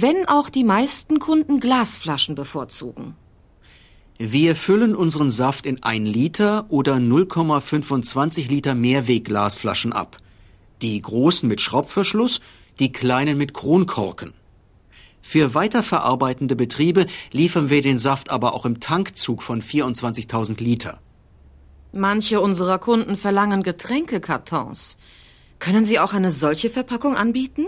wenn 0.00 0.28
auch 0.28 0.50
die 0.50 0.64
meisten 0.64 1.18
Kunden 1.18 1.60
Glasflaschen 1.60 2.34
bevorzugen. 2.34 3.14
Wir 4.18 4.56
füllen 4.56 4.94
unseren 4.94 5.30
Saft 5.30 5.66
in 5.66 5.82
1 5.82 6.08
Liter 6.08 6.66
oder 6.68 6.94
0,25 6.96 8.48
Liter 8.48 8.74
Mehrwegglasflaschen 8.74 9.92
ab. 9.92 10.18
Die 10.82 11.00
großen 11.00 11.48
mit 11.48 11.60
Schraubverschluss 11.60 12.40
die 12.78 12.92
kleinen 12.92 13.38
mit 13.38 13.54
Kronkorken. 13.54 14.32
Für 15.22 15.54
weiterverarbeitende 15.54 16.56
Betriebe 16.56 17.06
liefern 17.32 17.70
wir 17.70 17.82
den 17.82 17.98
Saft 17.98 18.30
aber 18.30 18.54
auch 18.54 18.64
im 18.64 18.80
Tankzug 18.80 19.42
von 19.42 19.60
24.000 19.62 20.62
Liter. 20.62 21.00
Manche 21.92 22.40
unserer 22.40 22.78
Kunden 22.78 23.16
verlangen 23.16 23.62
Getränkekartons. 23.62 24.98
Können 25.58 25.84
Sie 25.84 25.98
auch 25.98 26.12
eine 26.12 26.30
solche 26.30 26.68
Verpackung 26.68 27.16
anbieten? 27.16 27.66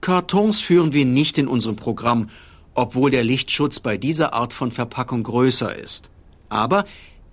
Kartons 0.00 0.60
führen 0.60 0.92
wir 0.92 1.04
nicht 1.04 1.38
in 1.38 1.48
unserem 1.48 1.76
Programm, 1.76 2.28
obwohl 2.74 3.10
der 3.10 3.24
Lichtschutz 3.24 3.80
bei 3.80 3.96
dieser 3.96 4.34
Art 4.34 4.52
von 4.52 4.70
Verpackung 4.70 5.22
größer 5.22 5.76
ist. 5.76 6.10
Aber 6.48 6.84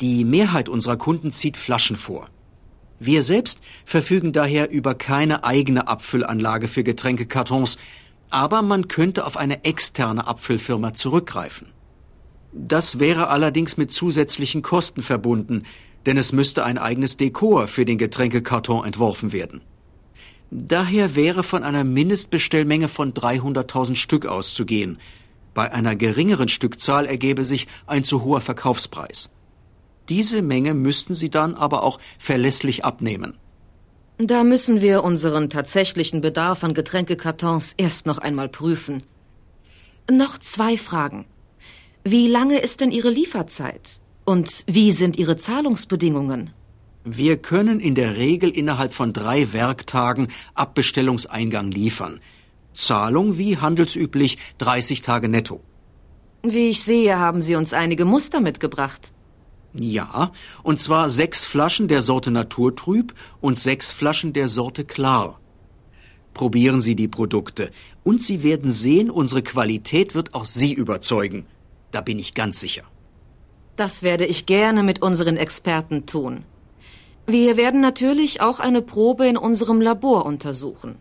die 0.01 0.25
Mehrheit 0.25 0.69
unserer 0.69 0.97
Kunden 0.97 1.31
zieht 1.31 1.57
Flaschen 1.57 1.95
vor. 1.95 2.29
Wir 2.99 3.23
selbst 3.23 3.59
verfügen 3.85 4.33
daher 4.33 4.71
über 4.71 4.95
keine 4.95 5.43
eigene 5.43 5.87
Abfüllanlage 5.87 6.67
für 6.67 6.83
Getränkekartons, 6.83 7.77
aber 8.29 8.61
man 8.61 8.87
könnte 8.87 9.25
auf 9.25 9.37
eine 9.37 9.63
externe 9.63 10.25
Abfüllfirma 10.25 10.93
zurückgreifen. 10.93 11.67
Das 12.51 12.99
wäre 12.99 13.27
allerdings 13.27 13.77
mit 13.77 13.91
zusätzlichen 13.91 14.61
Kosten 14.61 15.01
verbunden, 15.01 15.63
denn 16.05 16.17
es 16.17 16.31
müsste 16.31 16.63
ein 16.63 16.77
eigenes 16.77 17.17
Dekor 17.17 17.67
für 17.67 17.85
den 17.85 17.97
Getränkekarton 17.97 18.85
entworfen 18.85 19.33
werden. 19.33 19.61
Daher 20.51 21.15
wäre 21.15 21.43
von 21.43 21.63
einer 21.63 21.83
Mindestbestellmenge 21.83 22.87
von 22.87 23.13
300.000 23.13 23.95
Stück 23.95 24.25
auszugehen. 24.25 24.99
Bei 25.53 25.71
einer 25.71 25.95
geringeren 25.95 26.49
Stückzahl 26.49 27.05
ergebe 27.05 27.43
sich 27.43 27.67
ein 27.87 28.03
zu 28.03 28.23
hoher 28.23 28.41
Verkaufspreis. 28.41 29.31
Diese 30.09 30.41
Menge 30.41 30.73
müssten 30.73 31.15
Sie 31.15 31.29
dann 31.29 31.55
aber 31.55 31.83
auch 31.83 31.99
verlässlich 32.19 32.85
abnehmen. 32.85 33.37
Da 34.17 34.43
müssen 34.43 34.81
wir 34.81 35.03
unseren 35.03 35.49
tatsächlichen 35.49 36.21
Bedarf 36.21 36.63
an 36.63 36.73
Getränkekartons 36.73 37.73
erst 37.75 38.05
noch 38.05 38.17
einmal 38.17 38.47
prüfen. 38.47 39.03
Noch 40.09 40.37
zwei 40.37 40.77
Fragen. 40.77 41.25
Wie 42.03 42.27
lange 42.27 42.59
ist 42.59 42.81
denn 42.81 42.91
Ihre 42.91 43.09
Lieferzeit? 43.09 43.99
Und 44.23 44.63
wie 44.67 44.91
sind 44.91 45.17
Ihre 45.17 45.37
Zahlungsbedingungen? 45.37 46.51
Wir 47.07 47.37
können 47.37 47.79
in 47.79 47.93
der 47.93 48.17
Regel 48.17 48.49
innerhalb 48.49 48.91
von 48.91 49.13
drei 49.13 49.53
Werktagen 49.53 50.29
Abbestellungseingang 50.55 51.69
liefern. 51.69 52.19
Zahlung 52.73 53.37
wie 53.37 53.57
handelsüblich 53.57 54.39
30 54.57 55.03
Tage 55.03 55.29
netto. 55.29 55.61
Wie 56.41 56.69
ich 56.69 56.83
sehe, 56.83 57.19
haben 57.19 57.41
Sie 57.41 57.55
uns 57.55 57.73
einige 57.73 58.05
Muster 58.05 58.41
mitgebracht. 58.41 59.13
Ja, 59.73 60.31
und 60.63 60.79
zwar 60.79 61.11
sechs 61.11 61.45
Flaschen 61.45 61.87
der 61.87 62.01
Sorte 62.01 62.31
Naturtrüb 62.31 63.13
und 63.39 63.59
sechs 63.59 63.91
Flaschen 63.91 64.33
der 64.33 64.47
Sorte 64.47 64.83
Klar. 64.83 65.39
Probieren 66.33 66.81
Sie 66.81 66.95
die 66.95 67.07
Produkte 67.07 67.69
und 68.03 68.23
Sie 68.23 68.41
werden 68.41 68.71
sehen, 68.71 69.11
unsere 69.11 69.43
Qualität 69.43 70.15
wird 70.15 70.33
auch 70.33 70.45
Sie 70.45 70.73
überzeugen. 70.73 71.45
Da 71.91 72.01
bin 72.01 72.17
ich 72.17 72.33
ganz 72.33 72.59
sicher. 72.59 72.83
Das 73.75 74.01
werde 74.01 74.25
ich 74.25 74.47
gerne 74.47 74.81
mit 74.81 75.03
unseren 75.03 75.37
Experten 75.37 76.07
tun. 76.07 76.45
Wir 77.27 77.57
werden 77.57 77.81
natürlich 77.81 78.41
auch 78.41 78.59
eine 78.59 78.81
Probe 78.81 79.27
in 79.27 79.37
unserem 79.37 79.81
Labor 79.81 80.25
untersuchen. 80.25 80.97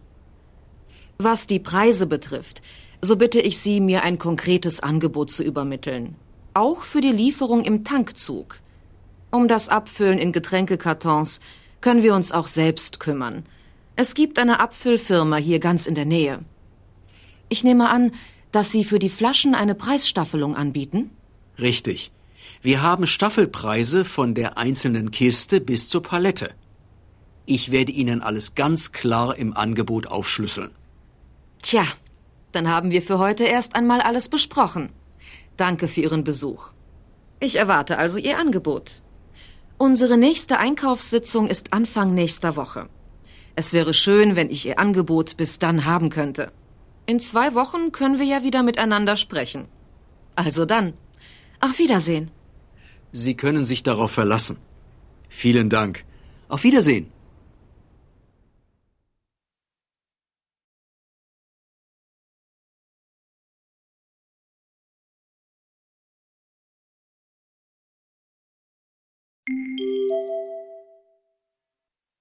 Was 1.19 1.47
die 1.47 1.59
Preise 1.59 2.07
betrifft, 2.07 2.63
so 3.03 3.17
bitte 3.17 3.41
ich 3.41 3.59
Sie, 3.59 3.81
mir 3.81 4.03
ein 4.03 4.19
konkretes 4.19 4.81
Angebot 4.81 5.31
zu 5.31 5.45
übermitteln. 5.45 6.17
Auch 6.55 6.83
für 6.83 7.03
die 7.03 7.13
Lieferung 7.13 7.65
im 7.65 7.85
Tankzug. 7.85 8.61
Um 9.31 9.49
das 9.49 9.69
Abfüllen 9.69 10.19
in 10.19 10.33
Getränkekartons 10.33 11.41
können 11.83 12.03
wir 12.03 12.15
uns 12.15 12.33
auch 12.33 12.47
selbst 12.47 13.01
kümmern. 13.01 13.45
Es 13.97 14.15
gibt 14.15 14.39
eine 14.39 14.61
Abfüllfirma 14.61 15.37
hier 15.37 15.59
ganz 15.59 15.87
in 15.87 15.95
der 15.95 16.07
Nähe. 16.07 16.41
Ich 17.51 17.63
nehme 17.63 17.91
an, 17.91 18.13
dass 18.51 18.71
Sie 18.71 18.85
für 18.85 18.99
die 18.99 19.11
Flaschen 19.11 19.55
eine 19.55 19.75
Preisstaffelung 19.75 20.57
anbieten? 20.57 21.11
Richtig. 21.59 22.11
Wir 22.65 22.81
haben 22.81 23.07
Staffelpreise 23.07 24.07
von 24.07 24.35
der 24.35 24.57
einzelnen 24.57 25.11
Kiste 25.11 25.61
bis 25.61 25.91
zur 25.91 26.03
Palette. 26.03 26.55
Ich 27.45 27.71
werde 27.71 27.93
Ihnen 27.93 28.23
alles 28.23 28.55
ganz 28.55 28.91
klar 28.93 29.37
im 29.37 29.55
Angebot 29.55 30.07
aufschlüsseln. 30.07 30.71
Tja, 31.61 31.85
dann 32.53 32.69
haben 32.69 32.91
wir 32.91 33.03
für 33.03 33.19
heute 33.19 33.45
erst 33.45 33.77
einmal 33.77 34.01
alles 34.01 34.31
besprochen. 34.31 34.89
Danke 35.59 35.89
für 35.89 36.01
Ihren 36.01 36.25
Besuch. 36.25 36.71
Ich 37.39 37.57
erwarte 37.57 37.99
also 37.99 38.19
Ihr 38.19 38.39
Angebot. 38.39 39.03
Unsere 39.77 40.17
nächste 40.17 40.59
Einkaufssitzung 40.59 41.49
ist 41.49 41.75
Anfang 41.75 42.15
nächster 42.15 42.57
Woche. 42.57 42.89
Es 43.57 43.75
wäre 43.75 43.93
schön, 43.93 44.37
wenn 44.37 44.49
ich 44.49 44.65
Ihr 44.65 44.79
Angebot 44.79 45.37
bis 45.37 45.59
dann 45.59 45.85
haben 45.85 46.09
könnte. 46.09 46.51
In 47.05 47.21
zwei 47.21 47.55
Wochen 47.55 47.93
können 47.93 48.19
wir 48.19 48.25
ja 48.25 48.43
wieder 48.43 48.63
miteinander 48.63 49.19
sprechen. 49.19 49.69
Also 50.35 50.65
dann. 50.65 50.95
Auf 51.61 51.79
Wiedersehen. 51.79 52.31
Sie 53.17 53.37
können 53.37 53.65
sich 53.65 53.85
darauf 53.85 54.11
verlassen. 54.11 54.59
Vielen 55.29 55.71
Dank. 55.71 56.05
Auf 56.49 56.65
Wiedersehen. 56.65 57.13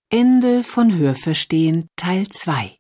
Ende 0.10 0.64
von 0.64 0.96
Hörverstehen 0.96 1.88
Teil 1.96 2.30
2 2.30 2.78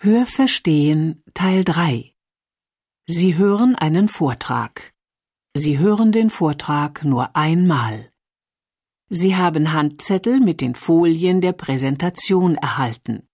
Hörverstehen 0.00 1.22
Teil 1.32 1.62
3 1.62 2.17
Sie 3.10 3.38
hören 3.38 3.74
einen 3.74 4.06
Vortrag. 4.06 4.92
Sie 5.54 5.78
hören 5.78 6.12
den 6.12 6.28
Vortrag 6.28 7.06
nur 7.06 7.34
einmal. 7.34 8.12
Sie 9.08 9.34
haben 9.34 9.72
Handzettel 9.72 10.40
mit 10.40 10.60
den 10.60 10.74
Folien 10.74 11.40
der 11.40 11.54
Präsentation 11.54 12.56
erhalten. 12.56 13.26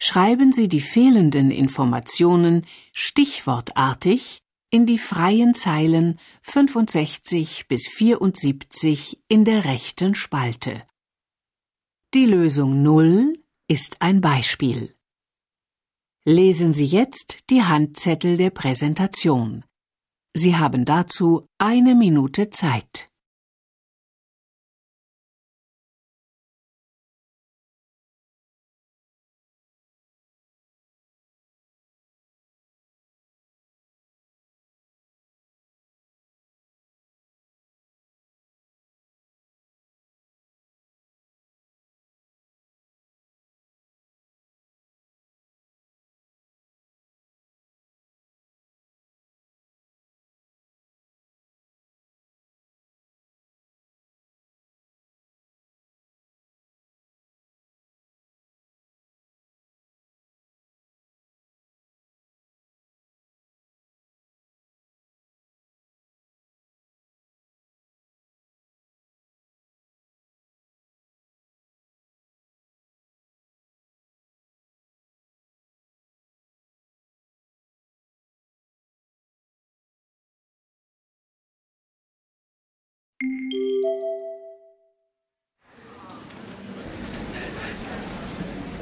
Schreiben 0.00 0.52
Sie 0.52 0.66
die 0.66 0.80
fehlenden 0.80 1.52
Informationen 1.52 2.66
stichwortartig 2.92 4.42
in 4.70 4.86
die 4.86 4.98
freien 4.98 5.54
Zeilen 5.54 6.18
65 6.42 7.68
bis 7.68 7.86
74 7.86 9.22
in 9.28 9.44
der 9.44 9.66
rechten 9.66 10.16
Spalte. 10.16 10.82
Die 12.12 12.24
Lösung 12.24 12.82
0 12.82 13.38
ist 13.68 14.02
ein 14.02 14.20
Beispiel. 14.20 14.95
Lesen 16.28 16.72
Sie 16.72 16.86
jetzt 16.86 17.50
die 17.50 17.62
Handzettel 17.62 18.36
der 18.36 18.50
Präsentation. 18.50 19.64
Sie 20.34 20.56
haben 20.56 20.84
dazu 20.84 21.46
eine 21.56 21.94
Minute 21.94 22.50
Zeit. 22.50 23.08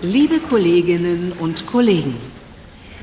Liebe 0.03 0.40
Kolleginnen 0.40 1.33
und 1.38 1.66
Kollegen, 1.66 2.16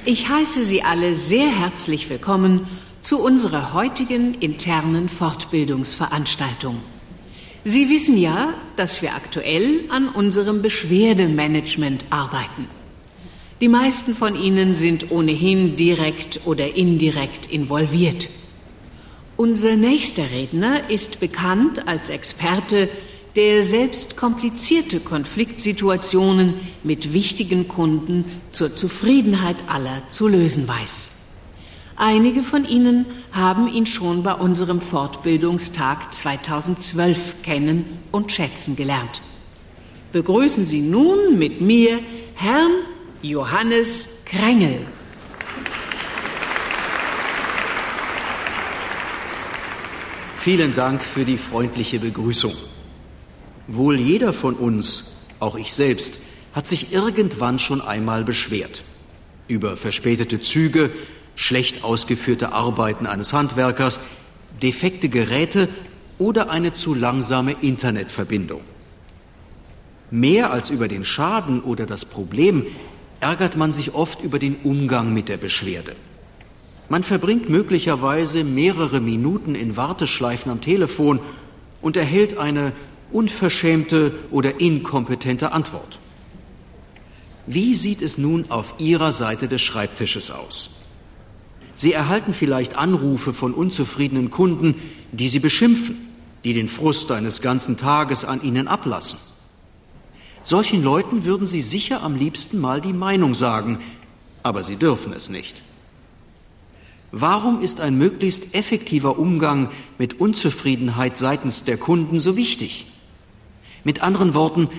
ich 0.04 0.28
heiße 0.28 0.62
Sie 0.66 0.84
alle 0.84 1.16
sehr 1.16 1.48
herzlich 1.48 2.10
willkommen 2.10 2.68
zu 3.00 3.24
unserer 3.24 3.72
heutigen 3.72 4.34
internen 4.42 5.08
Fortbildungsveranstaltung. 5.08 6.82
Sie 7.64 7.90
wissen 7.90 8.18
ja, 8.18 8.54
dass 8.76 9.02
wir 9.02 9.16
aktuell 9.16 9.86
an 9.90 10.10
unserem 10.10 10.62
Beschwerdemanagement 10.62 12.08
arbeiten. 12.10 12.68
Die 13.62 13.70
meisten 13.70 14.16
von 14.16 14.36
Ihnen 14.36 14.76
sind 14.76 15.12
ohnehin 15.12 15.78
direkt 15.78 16.42
oder 16.44 16.76
indirekt 16.76 17.46
involviert. 17.46 18.28
Unser 19.42 19.76
nächster 19.76 20.30
Redner 20.30 20.92
ist 20.92 21.20
bekannt 21.20 21.88
als 21.88 22.12
Experte, 22.12 22.88
der 23.36 23.64
selbst 23.64 24.16
komplizierte 24.16 25.00
Konfliktsituationen 25.00 26.54
mit 26.84 27.12
wichtigen 27.12 27.68
Kunden 27.68 28.26
zur 28.52 28.76
Zufriedenheit 28.76 29.56
aller 29.66 30.04
zu 30.10 30.28
lösen 30.28 30.68
weiß. 30.68 31.10
Einige 31.96 32.44
von 32.44 32.66
Ihnen 32.66 33.08
haben 33.32 33.68
ihn 33.68 33.88
schon 33.88 34.22
bei 34.22 34.36
unserem 34.36 34.80
Fortbildungstag 34.80 36.14
2012 36.14 37.42
kennen 37.42 37.98
und 38.12 38.32
schätzen 38.32 38.76
gelernt. 38.76 39.24
Begrüßen 40.12 40.68
Sie 40.68 40.82
nun 40.82 41.40
mit 41.40 41.62
mir 41.62 41.98
Herrn 42.36 42.74
Johannes 43.24 44.22
Krängel. 44.24 44.82
Vielen 50.42 50.74
Dank 50.74 51.04
für 51.04 51.24
die 51.24 51.38
freundliche 51.38 52.00
Begrüßung. 52.00 52.54
Wohl 53.68 54.00
jeder 54.00 54.34
von 54.34 54.56
uns, 54.56 55.18
auch 55.40 55.56
ich 55.56 55.72
selbst, 55.72 56.18
hat 56.54 56.66
sich 56.66 56.92
irgendwann 56.92 57.60
schon 57.60 57.80
einmal 57.80 58.24
beschwert. 58.24 58.84
Über 59.48 59.78
verspätete 59.78 60.42
Züge, 60.42 60.90
schlecht 61.36 61.84
ausgeführte 61.84 62.54
Arbeiten 62.54 63.06
eines 63.06 63.34
Handwerkers, 63.34 64.00
defekte 64.64 65.10
Geräte 65.10 65.70
oder 66.18 66.50
eine 66.50 66.74
zu 66.74 66.96
langsame 66.96 67.56
Internetverbindung. 67.62 68.62
Mehr 70.10 70.52
als 70.52 70.72
über 70.72 70.88
den 70.88 71.06
Schaden 71.06 71.62
oder 71.62 71.86
das 71.86 72.04
Problem 72.04 72.66
ärgert 73.20 73.58
man 73.58 73.74
sich 73.74 73.94
oft 73.94 74.24
über 74.24 74.40
den 74.40 74.56
Umgang 74.64 75.14
mit 75.14 75.30
der 75.30 75.38
Beschwerde. 75.38 75.96
Man 76.92 77.04
verbringt 77.04 77.50
möglicherweise 77.50 78.44
mehrere 78.44 79.00
Minuten 79.00 79.56
in 79.56 79.78
Warteschleifen 79.78 80.52
am 80.52 80.60
Telefon 80.60 81.22
und 81.82 81.96
erhält 81.96 82.38
eine 82.38 82.74
unverschämte 83.14 84.12
oder 84.30 84.60
inkompetente 84.60 85.54
Antwort. 85.54 86.00
Wie 87.48 87.76
sieht 87.76 88.02
es 88.02 88.18
nun 88.18 88.52
auf 88.52 88.74
Ihrer 88.80 89.14
Seite 89.14 89.48
des 89.48 89.62
Schreibtisches 89.62 90.32
aus? 90.32 90.82
Sie 91.76 91.94
erhalten 91.94 92.34
vielleicht 92.34 92.76
Anrufe 92.78 93.34
von 93.34 93.54
unzufriedenen 93.54 94.30
Kunden, 94.30 94.76
die 95.14 95.30
Sie 95.30 95.40
beschimpfen, 95.40 95.96
die 96.44 96.54
den 96.54 96.68
Frust 96.68 97.10
eines 97.14 97.42
ganzen 97.42 97.78
Tages 97.78 98.26
an 98.26 98.44
Ihnen 98.44 98.68
ablassen. 98.68 99.18
Solchen 100.44 100.84
Leuten 100.84 101.24
würden 101.24 101.48
Sie 101.48 101.62
sicher 101.62 102.04
am 102.04 102.18
liebsten 102.18 102.60
mal 102.60 102.82
die 102.82 102.92
Meinung 102.92 103.34
sagen, 103.34 103.80
aber 104.44 104.66
Sie 104.66 104.76
dürfen 104.76 105.14
es 105.14 105.30
nicht. 105.30 105.64
Warum 107.12 107.62
ist 107.62 107.82
ein 107.82 107.98
möglichst 107.98 108.56
effektiver 108.56 109.20
Umgang 109.20 109.70
mit 109.98 110.20
Unzufriedenheit 110.20 111.18
seitens 111.18 111.64
der 111.64 111.78
Kunden 111.78 112.20
so 112.20 112.38
wichtig? 112.38 112.86
Mit 113.84 114.02
anderen 114.02 114.34
Worten, 114.34 114.70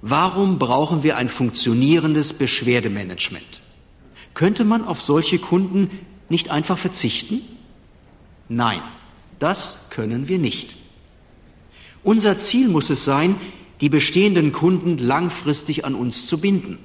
warum 0.00 0.58
brauchen 0.58 1.02
wir 1.02 1.16
ein 1.16 1.28
funktionierendes 1.28 2.32
Beschwerdemanagement? 2.32 3.60
Könnte 4.34 4.64
man 4.64 4.84
auf 4.84 5.02
solche 5.02 5.38
Kunden 5.38 5.90
nicht 6.30 6.50
einfach 6.50 6.78
verzichten? 6.78 7.42
Nein, 8.48 8.80
das 9.38 9.90
können 9.90 10.28
wir 10.28 10.38
nicht. 10.38 10.74
Unser 12.02 12.38
Ziel 12.38 12.68
muss 12.68 12.88
es 12.88 13.04
sein, 13.04 13.34
die 13.82 13.90
bestehenden 13.90 14.52
Kunden 14.52 14.96
langfristig 14.96 15.84
an 15.84 15.94
uns 15.94 16.26
zu 16.26 16.38
binden. 16.38 16.78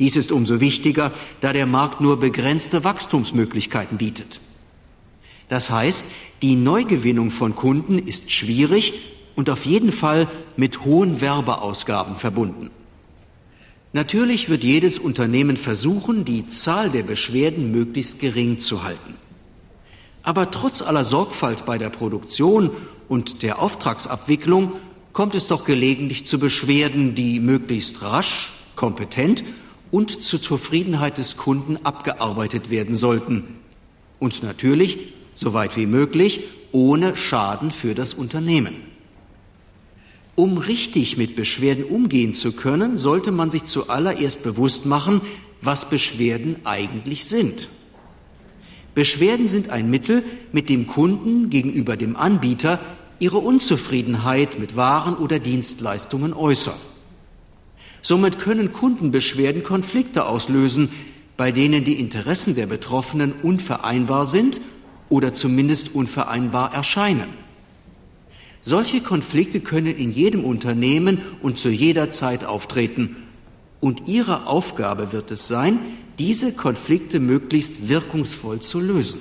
Dies 0.00 0.16
ist 0.16 0.32
umso 0.32 0.60
wichtiger, 0.60 1.12
da 1.42 1.52
der 1.52 1.66
Markt 1.66 2.00
nur 2.00 2.18
begrenzte 2.18 2.82
Wachstumsmöglichkeiten 2.82 3.98
bietet. 3.98 4.40
Das 5.48 5.70
heißt, 5.70 6.06
die 6.42 6.56
Neugewinnung 6.56 7.30
von 7.30 7.54
Kunden 7.54 7.98
ist 7.98 8.32
schwierig 8.32 8.94
und 9.36 9.50
auf 9.50 9.66
jeden 9.66 9.92
Fall 9.92 10.28
mit 10.56 10.84
hohen 10.84 11.20
Werbeausgaben 11.20 12.16
verbunden. 12.16 12.70
Natürlich 13.92 14.48
wird 14.48 14.64
jedes 14.64 14.98
Unternehmen 14.98 15.56
versuchen, 15.56 16.24
die 16.24 16.46
Zahl 16.46 16.90
der 16.90 17.02
Beschwerden 17.02 17.70
möglichst 17.70 18.20
gering 18.20 18.58
zu 18.58 18.84
halten. 18.84 19.14
Aber 20.22 20.50
trotz 20.50 20.80
aller 20.80 21.04
Sorgfalt 21.04 21.66
bei 21.66 21.76
der 21.76 21.90
Produktion 21.90 22.70
und 23.08 23.42
der 23.42 23.58
Auftragsabwicklung 23.58 24.74
kommt 25.12 25.34
es 25.34 25.46
doch 25.46 25.64
gelegentlich 25.64 26.26
zu 26.26 26.38
Beschwerden, 26.38 27.14
die 27.14 27.40
möglichst 27.40 28.00
rasch, 28.02 28.52
kompetent 28.76 29.42
und 29.90 30.22
zur 30.22 30.40
Zufriedenheit 30.40 31.18
des 31.18 31.36
Kunden 31.36 31.78
abgearbeitet 31.84 32.70
werden 32.70 32.94
sollten. 32.94 33.44
Und 34.18 34.42
natürlich, 34.42 35.14
soweit 35.34 35.76
wie 35.76 35.86
möglich, 35.86 36.42
ohne 36.72 37.16
Schaden 37.16 37.70
für 37.70 37.94
das 37.94 38.14
Unternehmen. 38.14 38.74
Um 40.36 40.58
richtig 40.58 41.16
mit 41.16 41.36
Beschwerden 41.36 41.84
umgehen 41.84 42.32
zu 42.32 42.52
können, 42.52 42.96
sollte 42.96 43.32
man 43.32 43.50
sich 43.50 43.64
zuallererst 43.66 44.42
bewusst 44.42 44.86
machen, 44.86 45.20
was 45.60 45.90
Beschwerden 45.90 46.56
eigentlich 46.64 47.24
sind. 47.24 47.68
Beschwerden 48.94 49.48
sind 49.48 49.70
ein 49.70 49.90
Mittel, 49.90 50.24
mit 50.52 50.68
dem 50.68 50.86
Kunden 50.86 51.50
gegenüber 51.50 51.96
dem 51.96 52.16
Anbieter 52.16 52.78
ihre 53.18 53.38
Unzufriedenheit 53.38 54.58
mit 54.58 54.76
Waren 54.76 55.16
oder 55.16 55.38
Dienstleistungen 55.38 56.32
äußern. 56.32 56.74
Somit 58.02 58.38
können 58.38 58.72
Kundenbeschwerden 58.72 59.62
Konflikte 59.62 60.26
auslösen, 60.26 60.88
bei 61.36 61.52
denen 61.52 61.84
die 61.84 61.98
Interessen 61.98 62.54
der 62.54 62.66
Betroffenen 62.66 63.32
unvereinbar 63.42 64.26
sind 64.26 64.60
oder 65.08 65.34
zumindest 65.34 65.94
unvereinbar 65.94 66.74
erscheinen. 66.74 67.28
Solche 68.62 69.00
Konflikte 69.00 69.60
können 69.60 69.96
in 69.96 70.12
jedem 70.12 70.44
Unternehmen 70.44 71.22
und 71.42 71.58
zu 71.58 71.70
jeder 71.70 72.10
Zeit 72.10 72.44
auftreten. 72.44 73.16
Und 73.80 74.06
Ihre 74.06 74.46
Aufgabe 74.46 75.12
wird 75.12 75.30
es 75.30 75.48
sein, 75.48 75.78
diese 76.18 76.52
Konflikte 76.52 77.20
möglichst 77.20 77.88
wirkungsvoll 77.88 78.60
zu 78.60 78.78
lösen. 78.78 79.20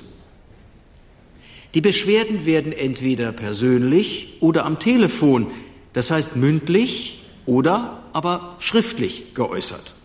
Die 1.73 1.81
Beschwerden 1.81 2.45
werden 2.45 2.73
entweder 2.73 3.31
persönlich 3.31 4.37
oder 4.41 4.65
am 4.65 4.79
Telefon, 4.79 5.47
das 5.93 6.11
heißt 6.11 6.35
mündlich 6.35 7.18
oder 7.49 8.03
aber 8.13 8.55
schriftlich 8.59 9.33
geäußert. 9.33 9.95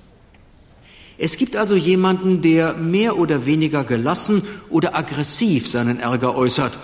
Es 1.18 1.36
gibt 1.36 1.56
also 1.56 1.76
jemanden, 1.76 2.40
der 2.40 2.72
mehr 2.72 3.18
oder 3.18 3.44
weniger 3.44 3.84
gelassen 3.84 4.42
oder 4.70 4.96
aggressiv 4.96 5.68
seinen 5.68 6.00
Ärger 6.00 6.34
äußert, 6.34 6.76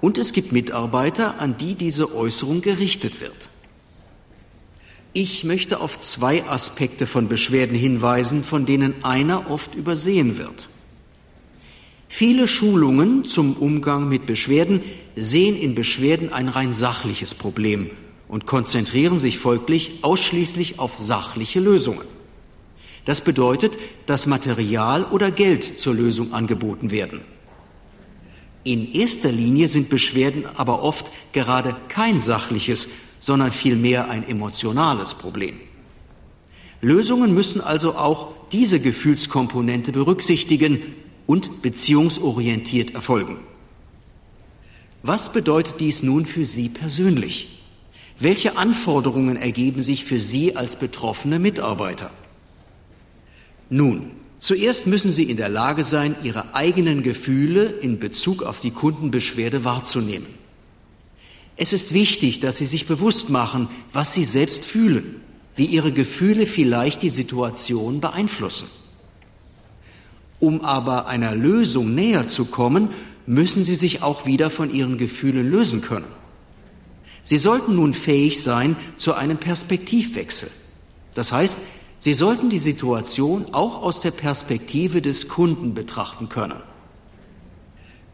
und 0.00 0.16
es 0.16 0.32
gibt 0.32 0.52
Mitarbeiter, 0.52 1.40
an 1.40 1.56
die 1.58 1.74
diese 1.74 2.14
Äußerung 2.14 2.60
gerichtet 2.60 3.20
wird. 3.20 3.48
Ich 5.12 5.42
möchte 5.42 5.80
auf 5.80 5.98
zwei 5.98 6.44
Aspekte 6.44 7.08
von 7.08 7.26
Beschwerden 7.26 7.76
hinweisen, 7.76 8.44
von 8.44 8.64
denen 8.64 9.02
einer 9.02 9.50
oft 9.50 9.74
übersehen 9.74 10.38
wird. 10.38 10.68
Viele 12.08 12.46
Schulungen 12.46 13.24
zum 13.24 13.54
Umgang 13.54 14.08
mit 14.08 14.26
Beschwerden 14.26 14.82
sehen 15.16 15.56
in 15.56 15.74
Beschwerden 15.74 16.32
ein 16.32 16.48
rein 16.48 16.74
sachliches 16.74 17.34
Problem 17.34 17.90
und 18.28 18.46
konzentrieren 18.46 19.18
sich 19.18 19.38
folglich 19.38 19.98
ausschließlich 20.02 20.78
auf 20.78 20.98
sachliche 20.98 21.60
Lösungen. 21.60 22.04
Das 23.04 23.22
bedeutet, 23.22 23.72
dass 24.06 24.26
Material 24.26 25.04
oder 25.04 25.30
Geld 25.30 25.64
zur 25.64 25.94
Lösung 25.94 26.34
angeboten 26.34 26.90
werden. 26.90 27.22
In 28.64 28.92
erster 28.92 29.32
Linie 29.32 29.66
sind 29.66 29.88
Beschwerden 29.88 30.44
aber 30.44 30.82
oft 30.82 31.10
gerade 31.32 31.74
kein 31.88 32.20
sachliches, 32.20 32.88
sondern 33.18 33.50
vielmehr 33.50 34.10
ein 34.10 34.28
emotionales 34.28 35.14
Problem. 35.14 35.58
Lösungen 36.82 37.34
müssen 37.34 37.62
also 37.62 37.94
auch 37.94 38.32
diese 38.52 38.78
Gefühlskomponente 38.78 39.90
berücksichtigen 39.90 40.82
und 41.26 41.62
beziehungsorientiert 41.62 42.94
erfolgen. 42.94 43.38
Was 45.02 45.32
bedeutet 45.32 45.76
dies 45.80 46.02
nun 46.02 46.26
für 46.26 46.44
Sie 46.44 46.68
persönlich? 46.68 47.57
Welche 48.20 48.56
Anforderungen 48.56 49.36
ergeben 49.36 49.82
sich 49.82 50.04
für 50.04 50.18
Sie 50.18 50.56
als 50.56 50.76
betroffene 50.76 51.38
Mitarbeiter? 51.38 52.10
Nun, 53.70 54.10
zuerst 54.38 54.86
müssen 54.86 55.12
Sie 55.12 55.30
in 55.30 55.36
der 55.36 55.48
Lage 55.48 55.84
sein, 55.84 56.16
Ihre 56.24 56.54
eigenen 56.54 57.02
Gefühle 57.02 57.64
in 57.64 58.00
Bezug 58.00 58.42
auf 58.42 58.58
die 58.60 58.72
Kundenbeschwerde 58.72 59.62
wahrzunehmen. 59.64 60.26
Es 61.56 61.72
ist 61.72 61.94
wichtig, 61.94 62.40
dass 62.40 62.58
Sie 62.58 62.66
sich 62.66 62.86
bewusst 62.86 63.30
machen, 63.30 63.68
was 63.92 64.12
Sie 64.14 64.24
selbst 64.24 64.64
fühlen, 64.64 65.20
wie 65.54 65.66
Ihre 65.66 65.92
Gefühle 65.92 66.46
vielleicht 66.46 67.02
die 67.02 67.10
Situation 67.10 68.00
beeinflussen. 68.00 68.68
Um 70.40 70.60
aber 70.60 71.06
einer 71.06 71.34
Lösung 71.34 71.94
näher 71.94 72.28
zu 72.28 72.44
kommen, 72.44 72.90
müssen 73.26 73.64
sie 73.64 73.74
sich 73.74 74.02
auch 74.02 74.24
wieder 74.24 74.50
von 74.50 74.72
ihren 74.72 74.98
Gefühlen 74.98 75.50
lösen 75.50 75.80
können. 75.80 76.06
Sie 77.28 77.36
sollten 77.36 77.74
nun 77.74 77.92
fähig 77.92 78.42
sein 78.42 78.74
zu 78.96 79.12
einem 79.12 79.36
Perspektivwechsel. 79.36 80.48
Das 81.12 81.30
heißt, 81.30 81.58
Sie 81.98 82.14
sollten 82.14 82.48
die 82.48 82.58
Situation 82.58 83.44
auch 83.52 83.82
aus 83.82 84.00
der 84.00 84.12
Perspektive 84.12 85.02
des 85.02 85.28
Kunden 85.28 85.74
betrachten 85.74 86.30
können. 86.30 86.56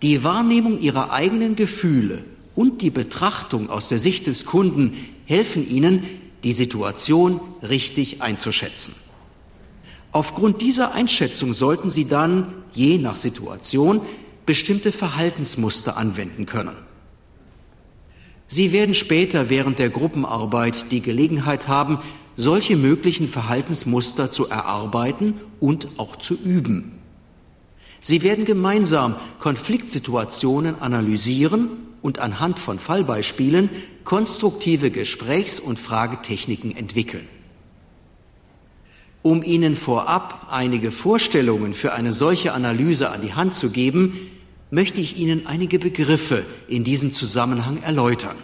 Die 0.03 0.25
Wahrnehmung 0.25 0.81
Ihrer 0.81 1.13
eigenen 1.13 1.55
Gefühle 1.55 2.25
und 2.57 2.83
die 2.83 2.91
Betrachtung 2.91 3.71
aus 3.71 3.89
der 3.89 4.01
Sicht 4.01 4.27
des 4.27 4.47
Kunden 4.47 4.97
helfen 5.27 5.65
Ihnen, 5.71 6.03
die 6.43 6.53
Situation 6.53 7.39
richtig 7.63 8.21
einzuschätzen. 8.21 8.97
Aufgrund 10.11 10.61
dieser 10.61 10.93
Einschätzung 10.93 11.55
sollten 11.55 11.89
Sie 11.89 12.09
dann, 12.09 12.53
je 12.73 12.99
nach 12.99 13.15
Situation, 13.15 14.01
bestimmte 14.45 14.91
Verhaltensmuster 14.91 15.97
anwenden 15.97 16.47
können. 16.47 16.75
Sie 18.47 18.73
werden 18.73 18.95
später 18.95 19.51
während 19.51 19.79
der 19.79 19.91
Gruppenarbeit 19.91 20.91
die 20.91 21.01
Gelegenheit 21.01 21.69
haben, 21.69 21.99
solche 22.37 22.77
möglichen 22.77 23.29
Verhaltensmuster 23.29 24.31
zu 24.31 24.49
erarbeiten 24.49 25.35
und 25.61 25.89
auch 25.99 26.17
zu 26.17 26.35
üben. 26.35 26.99
Sie 28.01 28.23
werden 28.23 28.45
gemeinsam 28.45 29.15
Konfliktsituationen 29.39 30.81
analysieren 30.81 31.71
und 32.03 32.19
anhand 32.19 32.59
von 32.59 32.79
Fallbeispielen 32.79 33.71
konstruktive 34.05 34.91
Gesprächs- 34.91 35.59
und 35.59 35.79
Fragetechniken 35.79 36.77
entwickeln. 36.77 37.27
Um 39.23 39.43
Ihnen 39.43 39.75
vorab 39.75 40.49
einige 40.51 40.91
Vorstellungen 40.91 41.73
für 41.73 41.95
eine 41.95 42.13
solche 42.13 42.53
Analyse 42.53 43.11
an 43.11 43.23
die 43.23 43.33
Hand 43.33 43.55
zu 43.55 43.71
geben, 43.71 44.21
möchte 44.75 45.01
ich 45.01 45.17
Ihnen 45.17 45.47
einige 45.47 45.79
Begriffe 45.79 46.45
in 46.67 46.83
diesem 46.83 47.13
Zusammenhang 47.13 47.81
erläutern. 47.83 48.37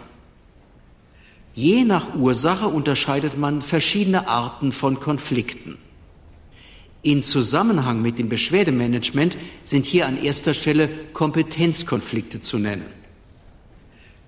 Je 1.53 1.83
nach 1.83 2.15
Ursache 2.15 2.67
unterscheidet 2.67 3.37
man 3.37 3.61
verschiedene 3.61 4.29
Arten 4.29 4.71
von 4.71 5.01
Konflikten. 5.01 5.77
In 7.03 7.21
Zusammenhang 7.21 8.01
mit 8.01 8.17
dem 8.17 8.29
Beschwerdemanagement 8.29 9.37
sind 9.65 9.85
hier 9.85 10.07
an 10.07 10.21
erster 10.21 10.53
Stelle 10.53 10.87
Kompetenzkonflikte 11.11 12.39
zu 12.39 12.57
nennen. 12.57 12.85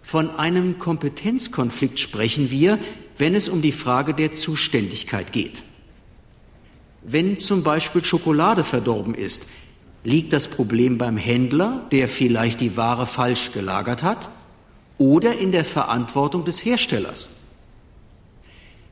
Von 0.02 0.32
einem 0.32 0.80
Kompetenzkonflikt 0.80 2.00
sprechen 2.00 2.52
wir, 2.52 2.80
wenn 3.18 3.36
es 3.36 3.48
um 3.48 3.62
die 3.62 3.72
Frage 3.72 4.14
der 4.14 4.34
Zuständigkeit 4.34 5.32
geht. 5.32 5.64
Wenn 7.04 7.40
zum 7.40 7.64
Beispiel 7.64 8.04
Schokolade 8.04 8.66
verdorben 8.66 9.16
ist, 9.16 9.48
liegt 10.04 10.34
das 10.34 10.48
Problem 10.48 10.98
beim 10.98 11.18
Händler, 11.18 11.86
der 11.92 12.08
vielleicht 12.08 12.60
die 12.60 12.76
Ware 12.76 13.08
falsch 13.08 13.52
gelagert 13.52 14.04
hat, 14.04 14.30
oder 14.98 15.38
in 15.38 15.52
der 15.52 15.66
Verantwortung 15.66 16.46
des 16.46 16.64
Herstellers. 16.64 17.42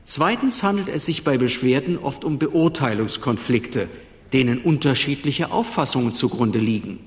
Zweitens 0.03 0.63
handelt 0.63 0.89
es 0.89 1.05
sich 1.05 1.23
bei 1.23 1.37
Beschwerden 1.37 1.97
oft 1.97 2.23
um 2.23 2.39
Beurteilungskonflikte, 2.39 3.87
denen 4.33 4.59
unterschiedliche 4.59 5.51
Auffassungen 5.51 6.13
zugrunde 6.13 6.59
liegen. 6.59 6.99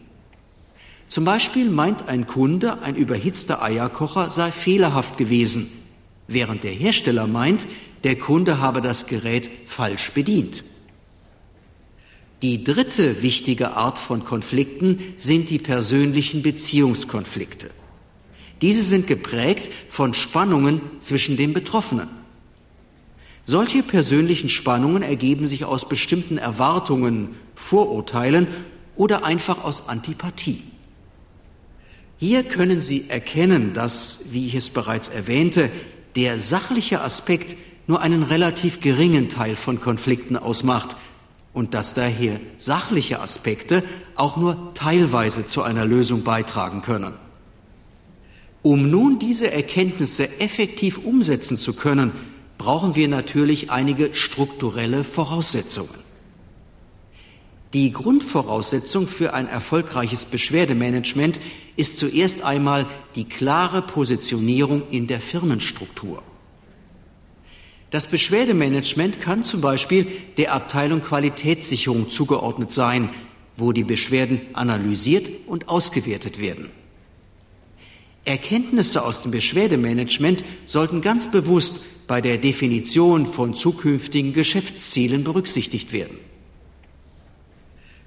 Zum 1.08 1.24
Beispiel 1.24 1.70
meint 1.70 2.08
ein 2.08 2.26
Kunde, 2.26 2.82
ein 2.82 2.96
überhitzter 2.96 3.62
Eierkocher 3.62 4.30
sei 4.30 4.50
fehlerhaft 4.50 5.16
gewesen, 5.16 5.66
während 6.28 6.64
der 6.64 6.72
Hersteller 6.72 7.26
meint, 7.26 7.66
der 8.04 8.16
Kunde 8.16 8.60
habe 8.60 8.80
das 8.80 9.06
Gerät 9.06 9.50
falsch 9.66 10.12
bedient. 10.12 10.64
Die 12.44 12.62
dritte 12.62 13.22
wichtige 13.22 13.70
Art 13.70 13.98
von 13.98 14.22
Konflikten 14.22 15.14
sind 15.16 15.48
die 15.48 15.58
persönlichen 15.58 16.42
Beziehungskonflikte. 16.42 17.70
Diese 18.60 18.82
sind 18.82 19.06
geprägt 19.06 19.70
von 19.88 20.12
Spannungen 20.12 20.82
zwischen 20.98 21.38
den 21.38 21.54
Betroffenen. 21.54 22.10
Solche 23.46 23.82
persönlichen 23.82 24.50
Spannungen 24.50 25.02
ergeben 25.02 25.46
sich 25.46 25.64
aus 25.64 25.88
bestimmten 25.88 26.36
Erwartungen, 26.36 27.30
Vorurteilen 27.54 28.48
oder 28.94 29.24
einfach 29.24 29.64
aus 29.64 29.88
Antipathie. 29.88 30.60
Hier 32.18 32.42
können 32.42 32.82
Sie 32.82 33.08
erkennen, 33.08 33.72
dass, 33.72 34.32
wie 34.32 34.46
ich 34.46 34.54
es 34.54 34.68
bereits 34.68 35.08
erwähnte, 35.08 35.70
der 36.14 36.36
sachliche 36.36 37.00
Aspekt 37.00 37.56
nur 37.86 38.02
einen 38.02 38.22
relativ 38.22 38.82
geringen 38.82 39.30
Teil 39.30 39.56
von 39.56 39.80
Konflikten 39.80 40.36
ausmacht, 40.36 40.94
und 41.54 41.72
dass 41.72 41.94
daher 41.94 42.40
sachliche 42.58 43.20
Aspekte 43.20 43.82
auch 44.16 44.36
nur 44.36 44.74
teilweise 44.74 45.46
zu 45.46 45.62
einer 45.62 45.86
Lösung 45.86 46.24
beitragen 46.24 46.82
können. 46.82 47.14
Um 48.60 48.90
nun 48.90 49.18
diese 49.18 49.50
Erkenntnisse 49.50 50.40
effektiv 50.40 50.98
umsetzen 50.98 51.56
zu 51.56 51.74
können, 51.74 52.12
brauchen 52.58 52.94
wir 52.94 53.08
natürlich 53.08 53.70
einige 53.70 54.14
strukturelle 54.14 55.04
Voraussetzungen. 55.04 56.04
Die 57.72 57.92
Grundvoraussetzung 57.92 59.06
für 59.06 59.34
ein 59.34 59.48
erfolgreiches 59.48 60.24
Beschwerdemanagement 60.26 61.40
ist 61.76 61.98
zuerst 61.98 62.42
einmal 62.42 62.86
die 63.16 63.24
klare 63.24 63.82
Positionierung 63.82 64.84
in 64.90 65.08
der 65.08 65.20
Firmenstruktur. 65.20 66.22
Das 67.94 68.08
Beschwerdemanagement 68.08 69.20
kann 69.20 69.44
zum 69.44 69.60
Beispiel 69.60 70.08
der 70.36 70.52
Abteilung 70.52 71.00
Qualitätssicherung 71.00 72.10
zugeordnet 72.10 72.72
sein, 72.72 73.08
wo 73.56 73.70
die 73.70 73.84
Beschwerden 73.84 74.40
analysiert 74.52 75.28
und 75.46 75.68
ausgewertet 75.68 76.40
werden. 76.40 76.70
Erkenntnisse 78.24 79.04
aus 79.04 79.22
dem 79.22 79.30
Beschwerdemanagement 79.30 80.42
sollten 80.66 81.02
ganz 81.02 81.30
bewusst 81.30 82.08
bei 82.08 82.20
der 82.20 82.38
Definition 82.38 83.26
von 83.26 83.54
zukünftigen 83.54 84.32
Geschäftszielen 84.32 85.22
berücksichtigt 85.22 85.92
werden. 85.92 86.18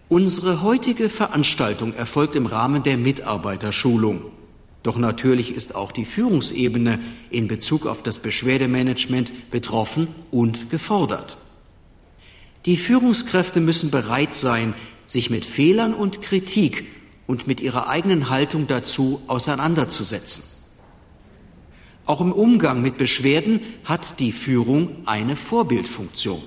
Unsere 0.09 0.63
heutige 0.63 1.07
Veranstaltung 1.07 1.93
erfolgt 1.93 2.35
im 2.35 2.47
Rahmen 2.47 2.83
der 2.83 2.97
Mitarbeiterschulung. 2.97 4.33
Doch 4.83 4.97
natürlich 4.97 5.53
ist 5.53 5.75
auch 5.75 5.91
die 5.91 6.05
Führungsebene 6.05 6.99
in 7.29 7.47
Bezug 7.47 7.85
auf 7.85 8.03
das 8.03 8.19
Beschwerdemanagement 8.19 9.51
betroffen 9.51 10.07
und 10.31 10.69
gefordert. 10.69 11.37
Die 12.65 12.77
Führungskräfte 12.77 13.59
müssen 13.59 13.91
bereit 13.91 14.35
sein, 14.35 14.73
sich 15.05 15.29
mit 15.29 15.45
Fehlern 15.45 15.93
und 15.93 16.21
Kritik 16.21 16.85
und 17.25 17.47
mit 17.47 17.61
ihrer 17.61 17.87
eigenen 17.87 18.29
Haltung 18.29 18.67
dazu 18.67 19.21
auseinanderzusetzen. 19.27 20.43
Auch 22.05 22.21
im 22.21 22.31
Umgang 22.31 22.81
mit 22.81 22.97
Beschwerden 22.97 23.59
hat 23.83 24.19
die 24.19 24.31
Führung 24.31 25.05
eine 25.05 25.35
Vorbildfunktion. 25.35 26.41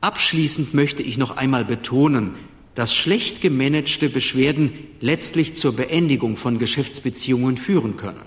Abschließend 0.00 0.74
möchte 0.74 1.02
ich 1.02 1.18
noch 1.18 1.36
einmal 1.36 1.64
betonen, 1.64 2.34
dass 2.74 2.94
schlecht 2.94 3.40
gemanagte 3.40 4.08
Beschwerden 4.08 4.72
letztlich 5.00 5.56
zur 5.56 5.74
Beendigung 5.74 6.36
von 6.36 6.58
Geschäftsbeziehungen 6.58 7.58
führen 7.58 7.96
können. 7.96 8.22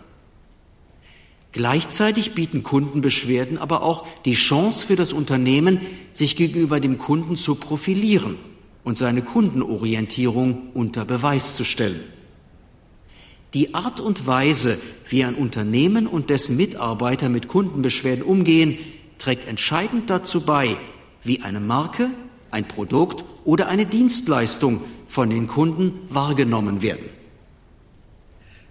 Gleichzeitig 1.52 2.34
bieten 2.34 2.64
Kundenbeschwerden 2.64 3.58
aber 3.58 3.82
auch 3.82 4.06
die 4.26 4.34
Chance 4.34 4.86
für 4.86 4.98
das 4.98 5.14
Unternehmen, 5.14 5.80
sich 6.12 6.36
gegenüber 6.36 6.80
dem 6.80 6.98
Kunden 6.98 7.38
zu 7.38 7.56
profilieren 7.56 8.36
und 8.84 8.98
seine 8.98 9.22
Kundenorientierung 9.22 10.70
unter 10.74 11.06
Beweis 11.06 11.56
zu 11.56 11.64
stellen. 11.64 12.02
Die 13.54 13.74
Art 13.74 14.02
und 14.02 14.28
Weise, 14.28 14.78
wie 15.08 15.24
ein 15.24 15.36
Unternehmen 15.36 16.08
und 16.08 16.30
dessen 16.30 16.58
Mitarbeiter 16.58 17.30
mit 17.30 17.48
Kundenbeschwerden 17.48 18.26
umgehen, 18.26 18.78
trägt 19.18 19.48
entscheidend 19.48 20.10
dazu 20.10 20.42
bei, 20.42 20.76
wie 21.24 21.42
eine 21.42 21.62
Marke 21.62 22.10
ein 22.56 22.68
Produkt 22.68 23.24
oder 23.44 23.68
eine 23.68 23.86
Dienstleistung 23.86 24.82
von 25.08 25.30
den 25.30 25.48
Kunden 25.48 26.00
wahrgenommen 26.10 26.82
werden. 26.82 27.10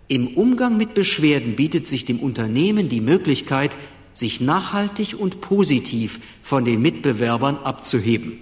Im 0.09 0.37
Umgang 0.37 0.77
mit 0.77 0.95
Beschwerden 0.95 1.55
bietet 1.55 1.87
sich 1.87 2.05
dem 2.05 2.19
Unternehmen 2.19 2.89
die 2.89 3.01
Möglichkeit, 3.01 3.77
sich 4.13 4.41
nachhaltig 4.41 5.17
und 5.19 5.41
positiv 5.41 6.21
von 6.43 6.65
den 6.65 6.81
Mitbewerbern 6.83 7.57
abzuheben. 7.59 8.39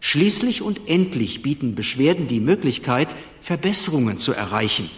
Schließlich 0.00 0.62
und 0.62 0.88
endlich 0.88 1.42
bieten 1.42 1.74
Beschwerden 1.74 2.28
die 2.28 2.40
Möglichkeit, 2.40 3.14
Verbesserungen 3.40 4.18
zu 4.18 4.32
erreichen. 4.32 4.90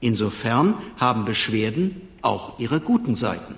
Insofern 0.00 0.74
haben 0.96 1.24
Beschwerden 1.24 2.00
auch 2.20 2.58
ihre 2.58 2.80
guten 2.80 3.14
Seiten. 3.14 3.54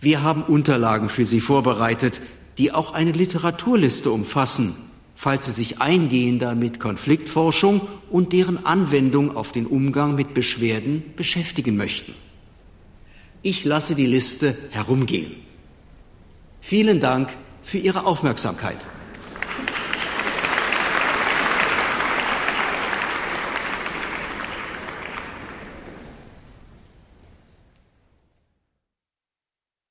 Wir 0.00 0.22
haben 0.22 0.42
Unterlagen 0.42 1.08
für 1.08 1.24
Sie 1.24 1.40
vorbereitet, 1.40 2.20
die 2.58 2.72
auch 2.72 2.92
eine 2.92 3.12
Literaturliste 3.12 4.10
umfassen, 4.10 4.74
falls 5.14 5.46
sie 5.46 5.52
sich 5.52 5.80
eingehender 5.80 6.54
mit 6.54 6.80
Konfliktforschung 6.80 7.82
und 8.10 8.32
deren 8.32 8.64
Anwendung 8.64 9.36
auf 9.36 9.52
den 9.52 9.66
Umgang 9.66 10.14
mit 10.14 10.34
Beschwerden 10.34 11.02
beschäftigen 11.16 11.76
möchten. 11.76 12.14
Ich 13.42 13.64
lasse 13.64 13.94
die 13.94 14.06
Liste 14.06 14.56
herumgehen. 14.70 15.34
Vielen 16.60 17.00
Dank 17.00 17.28
für 17.62 17.78
Ihre 17.78 18.06
Aufmerksamkeit. 18.06 18.78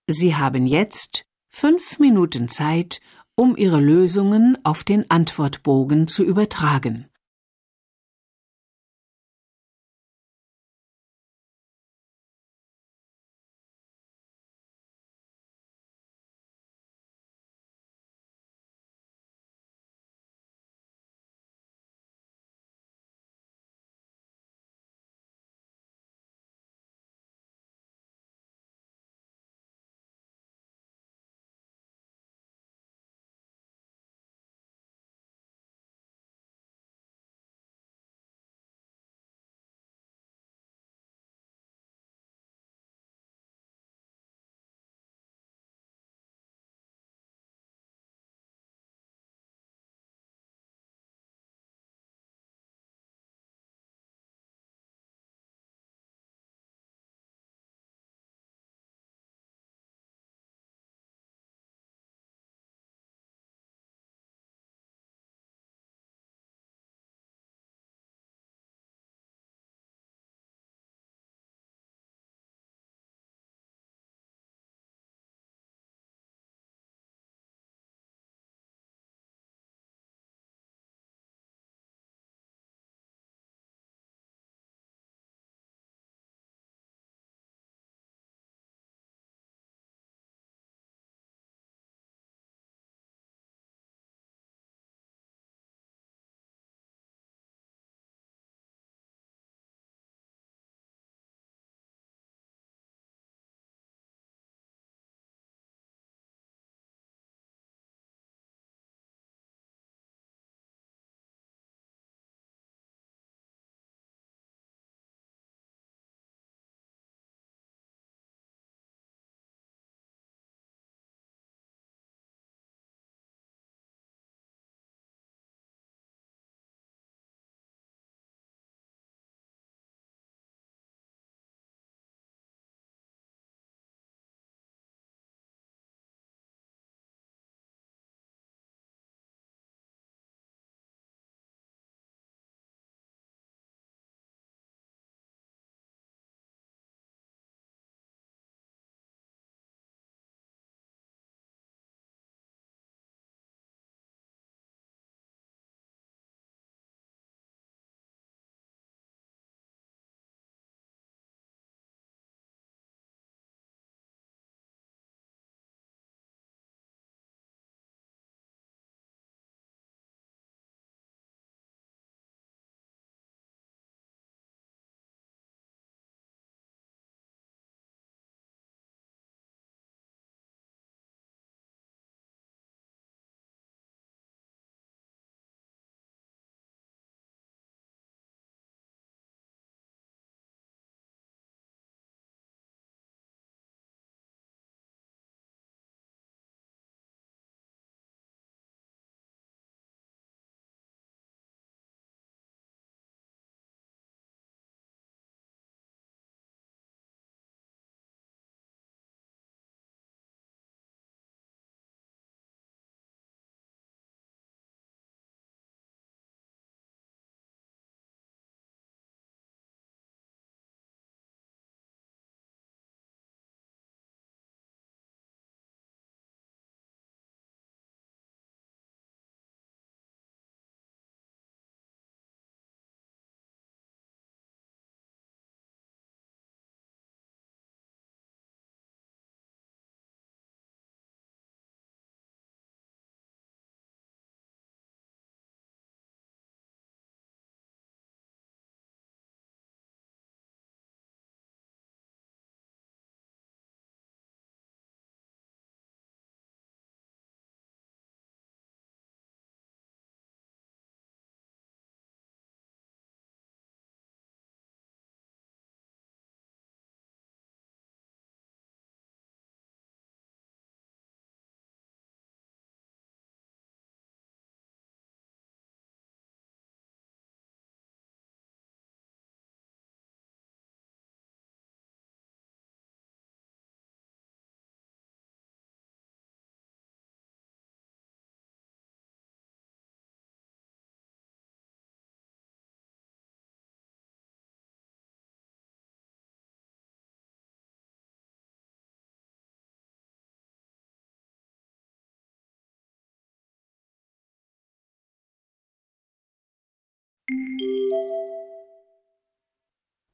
Sie 0.07 0.35
haben 0.35 0.65
jetzt 0.65 1.25
fünf 1.55 1.99
Minuten 1.99 2.49
Zeit, 2.49 2.99
um 3.35 3.55
Ihre 3.55 3.79
Lösungen 3.79 4.57
auf 4.63 4.83
den 4.83 5.09
Antwortbogen 5.11 6.07
zu 6.07 6.23
übertragen. 6.23 7.05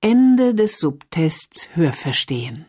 Ende 0.02 0.56
des 0.56 0.80
Subtests 0.80 1.70
Hörverstehen. 1.76 2.66